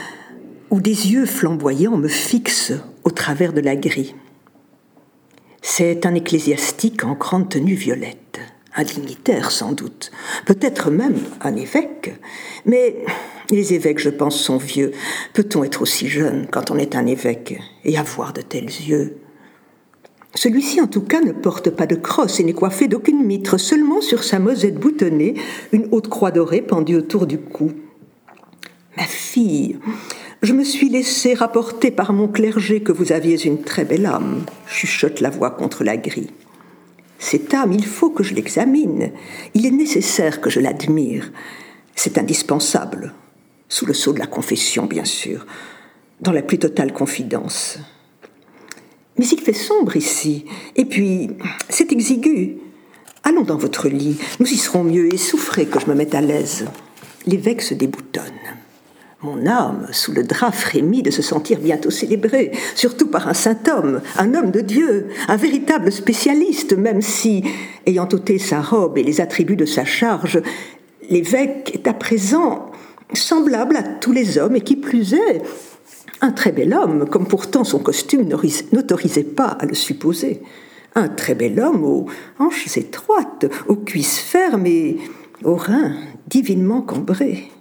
où 0.70 0.80
des 0.80 1.12
yeux 1.12 1.26
flamboyants 1.26 1.96
me 1.96 2.08
fixent 2.08 2.72
au 3.04 3.10
travers 3.10 3.52
de 3.52 3.60
la 3.60 3.76
grille. 3.76 4.14
C'est 5.60 6.06
un 6.06 6.14
ecclésiastique 6.14 7.04
en 7.04 7.14
grande 7.14 7.48
tenue 7.48 7.74
violette 7.74 8.40
un 8.76 8.82
dignitaire 8.82 9.50
sans 9.50 9.72
doute, 9.72 10.10
peut-être 10.46 10.90
même 10.90 11.18
un 11.40 11.56
évêque. 11.56 12.14
Mais 12.66 13.04
les 13.50 13.74
évêques, 13.74 14.00
je 14.00 14.10
pense, 14.10 14.40
sont 14.40 14.56
vieux. 14.56 14.92
Peut-on 15.32 15.64
être 15.64 15.82
aussi 15.82 16.08
jeune 16.08 16.46
quand 16.50 16.70
on 16.70 16.78
est 16.78 16.96
un 16.96 17.06
évêque 17.06 17.60
et 17.84 17.98
avoir 17.98 18.32
de 18.32 18.40
tels 18.40 18.64
yeux? 18.64 19.18
Celui-ci, 20.34 20.80
en 20.80 20.88
tout 20.88 21.02
cas, 21.02 21.20
ne 21.20 21.32
porte 21.32 21.70
pas 21.70 21.86
de 21.86 21.94
crosse 21.94 22.40
et 22.40 22.44
n'est 22.44 22.52
coiffé 22.52 22.88
d'aucune 22.88 23.24
mitre, 23.24 23.56
seulement 23.56 24.00
sur 24.00 24.24
sa 24.24 24.40
mosette 24.40 24.74
boutonnée, 24.74 25.34
une 25.72 25.88
haute 25.92 26.08
croix 26.08 26.32
dorée 26.32 26.62
pendue 26.62 26.96
autour 26.96 27.26
du 27.26 27.38
cou. 27.38 27.72
Ma 28.96 29.04
fille, 29.04 29.78
je 30.42 30.52
me 30.52 30.64
suis 30.64 30.88
laissé 30.88 31.34
rapporter 31.34 31.92
par 31.92 32.12
mon 32.12 32.26
clergé 32.26 32.82
que 32.82 32.92
vous 32.92 33.12
aviez 33.12 33.44
une 33.46 33.62
très 33.62 33.84
belle 33.84 34.06
âme, 34.06 34.44
chuchote 34.66 35.20
la 35.20 35.30
voix 35.30 35.50
contre 35.50 35.84
la 35.84 35.96
grille. 35.96 36.30
Cette 37.24 37.54
âme, 37.54 37.72
il 37.72 37.86
faut 37.86 38.10
que 38.10 38.22
je 38.22 38.34
l'examine. 38.34 39.10
Il 39.54 39.64
est 39.64 39.70
nécessaire 39.70 40.42
que 40.42 40.50
je 40.50 40.60
l'admire. 40.60 41.32
C'est 41.96 42.18
indispensable. 42.18 43.14
Sous 43.66 43.86
le 43.86 43.94
sceau 43.94 44.12
de 44.12 44.18
la 44.18 44.26
confession, 44.26 44.84
bien 44.84 45.06
sûr. 45.06 45.46
Dans 46.20 46.32
la 46.32 46.42
plus 46.42 46.58
totale 46.58 46.92
confidence. 46.92 47.78
Mais 49.16 49.26
il 49.26 49.40
fait 49.40 49.54
sombre 49.54 49.96
ici. 49.96 50.44
Et 50.76 50.84
puis, 50.84 51.30
c'est 51.70 51.92
exigu. 51.92 52.58
Allons 53.22 53.40
dans 53.40 53.56
votre 53.56 53.88
lit. 53.88 54.18
Nous 54.38 54.52
y 54.52 54.58
serons 54.58 54.84
mieux 54.84 55.10
et 55.10 55.16
souffrez 55.16 55.64
que 55.64 55.80
je 55.80 55.86
me 55.86 55.94
mette 55.94 56.14
à 56.14 56.20
l'aise. 56.20 56.66
L'évêque 57.24 57.62
se 57.62 57.72
déboutonne. 57.72 58.22
Mon 59.24 59.46
âme, 59.46 59.86
sous 59.90 60.12
le 60.12 60.22
drap, 60.22 60.52
frémit 60.52 61.02
de 61.02 61.10
se 61.10 61.22
sentir 61.22 61.58
bientôt 61.58 61.88
célébrée, 61.88 62.52
surtout 62.74 63.06
par 63.06 63.26
un 63.26 63.32
saint 63.32 63.56
homme, 63.74 64.02
un 64.18 64.34
homme 64.34 64.50
de 64.50 64.60
Dieu, 64.60 65.06
un 65.28 65.36
véritable 65.36 65.90
spécialiste, 65.90 66.76
même 66.76 67.00
si, 67.00 67.42
ayant 67.86 68.06
ôté 68.12 68.38
sa 68.38 68.60
robe 68.60 68.98
et 68.98 69.02
les 69.02 69.22
attributs 69.22 69.56
de 69.56 69.64
sa 69.64 69.86
charge, 69.86 70.42
l'évêque 71.08 71.70
est 71.72 71.88
à 71.88 71.94
présent 71.94 72.70
semblable 73.14 73.78
à 73.78 73.82
tous 73.82 74.12
les 74.12 74.36
hommes, 74.36 74.56
et 74.56 74.60
qui 74.60 74.76
plus 74.76 75.14
est, 75.14 75.40
un 76.20 76.30
très 76.30 76.52
bel 76.52 76.74
homme, 76.74 77.08
comme 77.08 77.26
pourtant 77.26 77.64
son 77.64 77.78
costume 77.78 78.28
n'autorisait 78.28 79.24
pas 79.24 79.56
à 79.58 79.64
le 79.64 79.74
supposer. 79.74 80.42
Un 80.96 81.08
très 81.08 81.34
bel 81.34 81.58
homme 81.60 81.82
aux 81.82 82.04
hanches 82.38 82.76
étroites, 82.76 83.46
aux 83.68 83.76
cuisses 83.76 84.18
fermes 84.18 84.66
et 84.66 84.98
aux 85.44 85.56
reins 85.56 85.94
divinement 86.28 86.82
cambrés. 86.82 87.53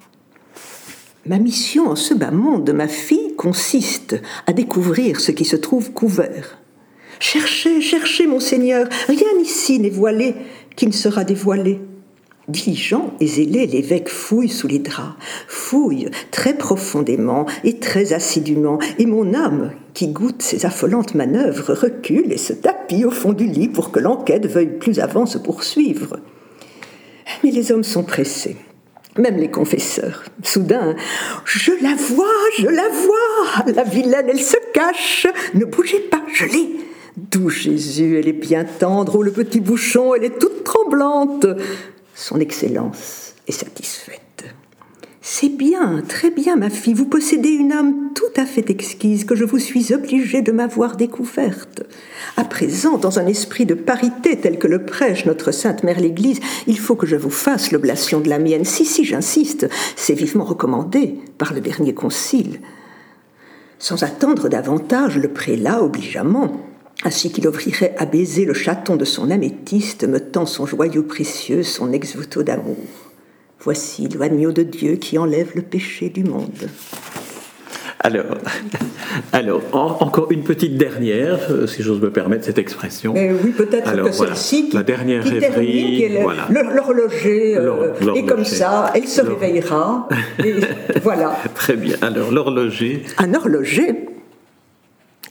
Ma 1.26 1.40
mission 1.40 1.88
en 1.88 1.96
ce 1.96 2.14
bas 2.14 2.32
monde 2.32 2.66
de 2.66 2.74
ma 2.74 2.90
fille 2.90 3.34
consiste 3.38 4.22
à 4.46 4.52
découvrir 4.52 5.22
ce 5.22 5.32
qui 5.32 5.46
se 5.46 5.56
trouve 5.56 5.94
couvert. 5.94 6.58
Cherchez, 7.20 7.80
cherchez, 7.80 8.28
mon 8.28 8.42
Seigneur, 8.42 8.90
rien 9.08 9.40
ici 9.42 9.80
n'est 9.80 9.90
voilé 9.90 10.36
qui 10.76 10.86
ne 10.86 10.92
sera 10.92 11.24
dévoilé. 11.24 11.80
Diligent 12.50 13.14
et 13.22 13.28
zélé, 13.28 13.68
l'évêque 13.68 14.10
fouille 14.10 14.50
sous 14.50 14.68
les 14.68 14.80
draps, 14.80 15.16
fouille 15.48 16.10
très 16.30 16.58
profondément 16.58 17.46
et 17.64 17.80
très 17.80 18.12
assidûment, 18.12 18.80
et 19.00 19.06
mon 19.06 19.34
âme, 19.34 19.72
qui 19.94 20.10
goûte 20.10 20.42
ces 20.42 20.66
affolantes 20.66 21.16
manœuvres, 21.16 21.72
recule 21.74 22.34
et 22.34 22.38
se 22.38 22.52
tapit 22.52 23.06
au 23.06 23.12
fond 23.12 23.32
du 23.32 23.46
lit 23.46 23.70
pour 23.70 23.92
que 23.92 24.02
l'enquête 24.02 24.46
veuille 24.46 24.78
plus 24.78 25.00
avant 25.00 25.26
se 25.26 25.38
poursuivre. 25.38 26.20
Mais 27.46 27.52
les 27.52 27.72
hommes 27.72 27.86
sont 27.86 28.04
pressés, 28.04 28.58
même 29.18 29.38
les 29.38 29.50
confesseurs. 29.50 30.24
Soudain, 30.44 30.96
je 31.46 31.72
la 31.82 31.96
vois, 31.96 32.26
je 32.58 32.68
la 32.68 32.90
vois, 32.90 33.72
la 33.74 33.84
vilaine, 33.84 34.28
elle 34.30 34.42
se 34.42 34.58
cache, 34.74 35.28
ne 35.54 35.66
bougez 35.66 36.00
pas, 36.00 36.24
je 36.34 36.46
l'ai. 36.46 36.70
D'où 37.16 37.50
Jésus, 37.50 38.18
elle 38.18 38.28
est 38.28 38.34
bien 38.34 38.66
tendre, 38.66 39.18
oh 39.18 39.24
le 39.24 39.32
petit 39.32 39.60
bouchon, 39.60 40.16
elle 40.16 40.24
est 40.24 40.40
toute 40.40 40.64
tremblante. 40.64 41.46
Son 42.16 42.40
Excellence 42.40 43.36
est 43.48 43.52
satisfaite. 43.52 44.23
C'est 45.26 45.48
bien, 45.48 46.04
très 46.06 46.32
bien, 46.32 46.58
ma 46.58 46.70
fille, 46.70 46.94
vous 46.94 47.06
possédez 47.06 47.48
une 47.48 47.72
âme 47.72 48.10
tout 48.14 48.26
à 48.36 48.46
fait 48.46 48.70
exquise 48.70 49.24
que 49.24 49.36
je 49.36 49.46
vous 49.46 49.58
suis 49.58 49.94
obligée 49.94 50.42
de 50.42 50.52
m'avoir 50.52 50.98
découverte. 50.98 51.82
À 52.36 52.44
présent, 52.44 52.98
dans 52.98 53.20
un 53.20 53.28
esprit 53.28 53.66
de 53.66 53.74
parité 53.74 54.38
tel 54.38 54.60
que 54.60 54.68
le 54.68 54.84
prêche 54.84 55.26
notre 55.26 55.54
Sainte 55.54 55.84
Mère 55.84 56.02
l'Église, 56.02 56.42
il 56.68 56.78
faut 56.78 56.98
que 56.98 57.08
je 57.08 57.16
vous 57.16 57.30
fasse 57.30 57.72
l'oblation 57.72 58.20
de 58.20 58.28
la 58.28 58.38
mienne. 58.38 58.66
Si, 58.66 58.84
si, 58.84 59.06
j'insiste, 59.06 59.70
c'est 59.96 60.14
vivement 60.14 60.44
recommandé 60.44 61.16
par 61.38 61.54
le 61.54 61.62
dernier 61.62 61.94
concile. 61.94 62.60
Sans 63.80 64.04
attendre 64.04 64.50
davantage, 64.50 65.18
le 65.18 65.30
prélat, 65.30 65.82
obligeamment, 65.82 66.52
ainsi 67.06 67.32
qu'il 67.32 67.48
ouvrirait 67.48 67.96
à 67.98 68.06
baiser 68.06 68.44
le 68.44 68.54
chaton 68.54 68.98
de 68.98 69.06
son 69.06 69.32
améthyste, 69.32 70.06
me 70.06 70.20
tend 70.20 70.46
son 70.46 70.66
joyau 70.66 71.04
précieux, 71.04 71.64
son 71.64 71.94
ex-voto 71.94 72.44
d'amour. 72.44 73.03
Voici 73.64 74.10
l'agneau 74.20 74.52
de 74.52 74.64
Dieu 74.64 74.96
qui 74.96 75.18
enlève 75.18 75.52
le 75.56 75.62
péché 75.62 76.10
du 76.10 76.26
monde. 76.26 76.70
Alors, 78.02 78.38
alors 79.32 79.62
encore 79.72 80.34
une 80.34 80.44
petite 80.44 80.76
dernière, 80.76 81.40
euh, 81.50 81.66
si 81.66 81.82
j'ose 81.82 82.02
me 82.02 82.12
permettre 82.12 82.44
cette 82.44 82.58
expression. 82.58 83.14
Mais 83.14 83.32
oui, 83.32 83.52
peut-être 83.52 83.96
que 83.96 84.12
celle-ci 84.12 84.70
la 84.74 84.84
dernière 84.84 85.24
rêverie, 85.24 86.10
voilà. 86.22 86.50
l'horloger, 86.50 87.56
euh, 87.56 87.94
et 88.14 88.26
comme 88.26 88.44
ça, 88.44 88.92
elle 88.96 89.08
se 89.08 89.22
réveillera. 89.22 90.10
Et 90.44 90.56
voilà. 91.02 91.38
Très 91.56 91.78
bien. 91.78 91.96
Alors, 92.02 92.32
l'horloger. 92.34 93.04
Un 93.18 93.34
horloger 93.34 94.10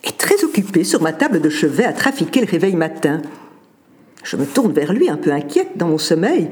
est 0.05 0.17
très 0.17 0.43
occupé 0.43 0.85
sur 0.85 1.03
ma 1.03 1.13
table 1.13 1.43
de 1.43 1.51
chevet 1.51 1.85
à 1.85 1.93
trafiquer 1.93 2.41
le 2.41 2.51
réveil 2.51 2.77
matin. 2.77 3.21
Je 4.25 4.39
me 4.39 4.47
tourne 4.47 4.73
vers 4.73 4.95
lui 4.95 5.11
un 5.11 5.19
peu 5.19 5.33
inquiète 5.33 5.77
dans 5.77 5.89
mon 5.89 5.99
sommeil. 5.99 6.49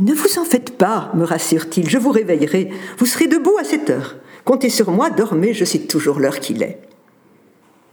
Ne 0.00 0.12
vous 0.12 0.38
en 0.38 0.44
faites 0.44 0.76
pas, 0.76 1.12
me 1.14 1.24
rassure-t-il, 1.24 1.88
je 1.88 1.98
vous 1.98 2.10
réveillerai. 2.10 2.70
Vous 2.98 3.06
serez 3.06 3.28
debout 3.28 3.56
à 3.60 3.64
cette 3.64 3.90
heure. 3.90 4.16
Comptez 4.44 4.68
sur 4.68 4.90
moi, 4.90 5.10
dormez, 5.10 5.54
je 5.54 5.64
sais 5.64 5.80
toujours 5.80 6.18
l'heure 6.18 6.40
qu'il 6.40 6.62
est. 6.62 6.80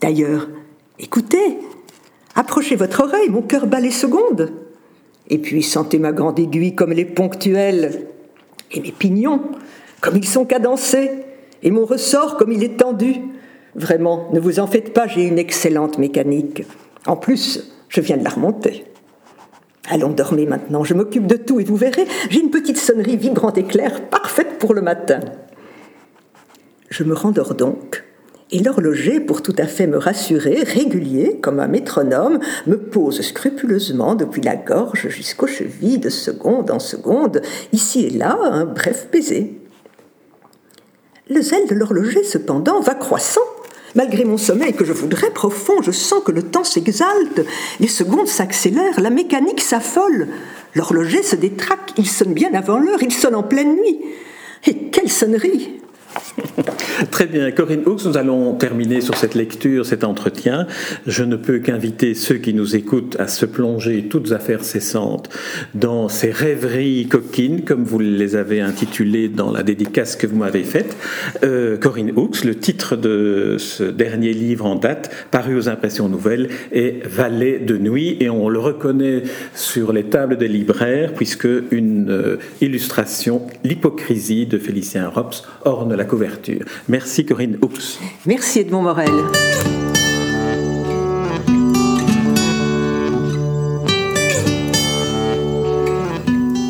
D'ailleurs, 0.02 0.50
écoutez, 0.98 1.60
approchez 2.36 2.76
votre 2.76 3.04
oreille, 3.04 3.30
mon 3.30 3.44
cœur 3.44 3.68
bat 3.68 3.80
les 3.80 3.92
secondes. 3.92 4.52
Et 5.30 5.38
puis 5.38 5.62
sentez 5.62 6.00
ma 6.00 6.12
grande 6.12 6.40
aiguille 6.40 6.74
comme 6.74 6.92
elle 6.92 7.00
est 7.00 7.06
ponctuelle, 7.06 8.08
et 8.72 8.82
mes 8.82 8.92
pignons 8.92 9.42
comme 10.02 10.18
ils 10.18 10.28
sont 10.28 10.46
cadencés, 10.46 11.12
et 11.62 11.70
mon 11.70 11.86
ressort 11.86 12.36
comme 12.38 12.52
il 12.52 12.64
est 12.64 12.78
tendu. 12.78 13.18
Vraiment, 13.76 14.30
ne 14.34 14.40
vous 14.40 14.60
en 14.60 14.66
faites 14.66 14.92
pas, 14.92 15.08
j'ai 15.08 15.28
une 15.28 15.38
excellente 15.38 16.00
mécanique. 16.00 16.64
En 17.06 17.16
plus, 17.16 17.72
je 17.88 18.02
viens 18.02 18.18
de 18.18 18.24
la 18.24 18.32
remonter. 18.32 18.86
Allons, 19.90 20.10
dormez 20.10 20.46
maintenant, 20.46 20.84
je 20.84 20.94
m'occupe 20.94 21.28
de 21.28 21.36
tout 21.36 21.60
et 21.60 21.64
vous 21.64 21.76
verrez, 21.76 22.08
j'ai 22.30 22.40
une 22.40 22.52
petite 22.52 22.78
sonnerie 22.78 23.18
vibrante 23.18 23.58
et 23.58 23.64
claire, 23.64 24.02
parfaite 24.10 24.60
pour 24.60 24.74
le 24.74 24.82
matin. 24.82 25.20
Je 26.90 27.04
me 27.04 27.14
rendors 27.14 27.56
donc, 27.56 28.04
et 28.52 28.60
l'horloger, 28.60 29.20
pour 29.22 29.42
tout 29.42 29.56
à 29.58 29.66
fait 29.66 29.88
me 29.88 29.98
rassurer, 29.98 30.64
régulier, 30.64 31.40
comme 31.42 31.60
un 31.60 31.68
métronome, 31.68 32.40
me 32.68 32.78
pose 32.78 33.22
scrupuleusement 33.22 34.16
depuis 34.16 34.42
la 34.42 34.58
gorge 34.58 35.08
jusqu'aux 35.08 35.48
chevilles, 35.48 36.00
de 36.00 36.10
seconde 36.10 36.70
en 36.70 36.80
seconde, 36.80 37.42
ici 37.72 38.06
et 38.06 38.10
là, 38.10 38.38
un 38.42 38.66
bref 38.66 39.08
baiser. 39.12 39.58
Le 41.30 41.42
zèle 41.42 41.68
de 41.68 41.76
l'horloger, 41.76 42.24
cependant, 42.24 42.82
va 42.82 42.94
croissant 42.94 43.42
Malgré 43.96 44.24
mon 44.24 44.38
sommeil 44.38 44.74
que 44.74 44.86
je 44.86 44.94
voudrais 44.94 45.32
profond, 45.32 45.82
je 45.82 45.92
sens 45.92 46.24
que 46.24 46.32
le 46.32 46.44
temps 46.44 46.64
s'exalte, 46.64 47.42
les 47.80 47.88
secondes 47.88 48.28
s'accélèrent, 48.28 49.02
la 49.02 49.10
mécanique 49.10 49.62
s'affole. 49.62 50.30
L'horloger 50.76 51.24
se 51.24 51.36
détraque, 51.36 51.92
il 51.98 52.08
sonne 52.08 52.34
bien 52.34 52.54
avant 52.54 52.80
l'heure, 52.80 53.04
il 53.04 53.12
sonne 53.12 53.36
en 53.36 53.44
pleine 53.44 53.76
nuit. 53.76 54.00
Et 54.66 54.90
quelle 54.90 55.12
sonnerie 55.12 55.82
Très 57.10 57.26
bien, 57.26 57.52
Corinne 57.52 57.82
Hooks, 57.86 58.06
nous 58.06 58.18
allons 58.18 58.54
terminer 58.54 59.02
sur 59.02 59.16
cette 59.18 59.34
lecture, 59.34 59.86
cet 59.86 60.04
entretien. 60.04 60.68
Je 61.08 61.24
ne 61.24 61.36
peux 61.36 61.60
qu'inviter 61.60 62.14
ceux 62.14 62.36
qui 62.36 62.54
nous 62.54 62.76
écoutent 62.76 63.16
à 63.20 63.28
se 63.28 63.46
plonger, 63.46 64.08
toutes 64.10 64.32
affaires 64.32 64.64
cessantes, 64.64 65.30
dans 65.74 66.10
ces 66.10 66.32
rêveries 66.32 67.08
coquines, 67.08 67.64
comme 67.64 67.84
vous 67.84 68.00
les 68.00 68.36
avez 68.36 68.62
intitulées 68.62 69.30
dans 69.30 69.52
la 69.52 69.64
dédicace 69.64 70.16
que 70.16 70.28
vous 70.28 70.36
m'avez 70.36 70.64
faite. 70.64 70.96
Euh, 71.44 71.78
Corinne 71.78 72.12
Hooks, 72.16 72.44
le 72.44 72.56
titre 72.56 72.96
de 72.96 73.56
ce 73.58 73.84
dernier 73.84 74.34
livre 74.34 74.66
en 74.66 74.76
date, 74.76 75.12
paru 75.32 75.56
aux 75.56 75.70
impressions 75.70 76.10
nouvelles, 76.10 76.50
est 76.72 77.06
Vallée 77.08 77.60
de 77.60 77.78
nuit, 77.78 78.18
et 78.20 78.30
on 78.30 78.48
le 78.48 78.60
reconnaît 78.60 79.24
sur 79.56 79.92
les 79.92 80.04
tables 80.04 80.38
des 80.38 80.48
libraires, 80.48 81.14
puisque 81.14 81.48
une 81.72 82.12
euh, 82.12 82.38
illustration, 82.62 83.42
l'hypocrisie 83.64 84.46
de 84.46 84.58
Félicien 84.58 85.10
Rops, 85.10 85.44
orne 85.66 85.94
la 86.02 86.08
couverture. 86.08 86.66
Merci 86.90 87.26
Corinne 87.28 87.60
Hooks. 87.62 88.00
Merci 88.26 88.62
Edmond 88.62 88.82
Morel. 88.82 89.12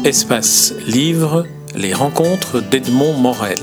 Espace 0.04 0.74
Livre, 0.86 1.46
les 1.78 1.94
rencontres 1.94 2.60
d'Edmond 2.60 3.14
Morel. 3.14 3.56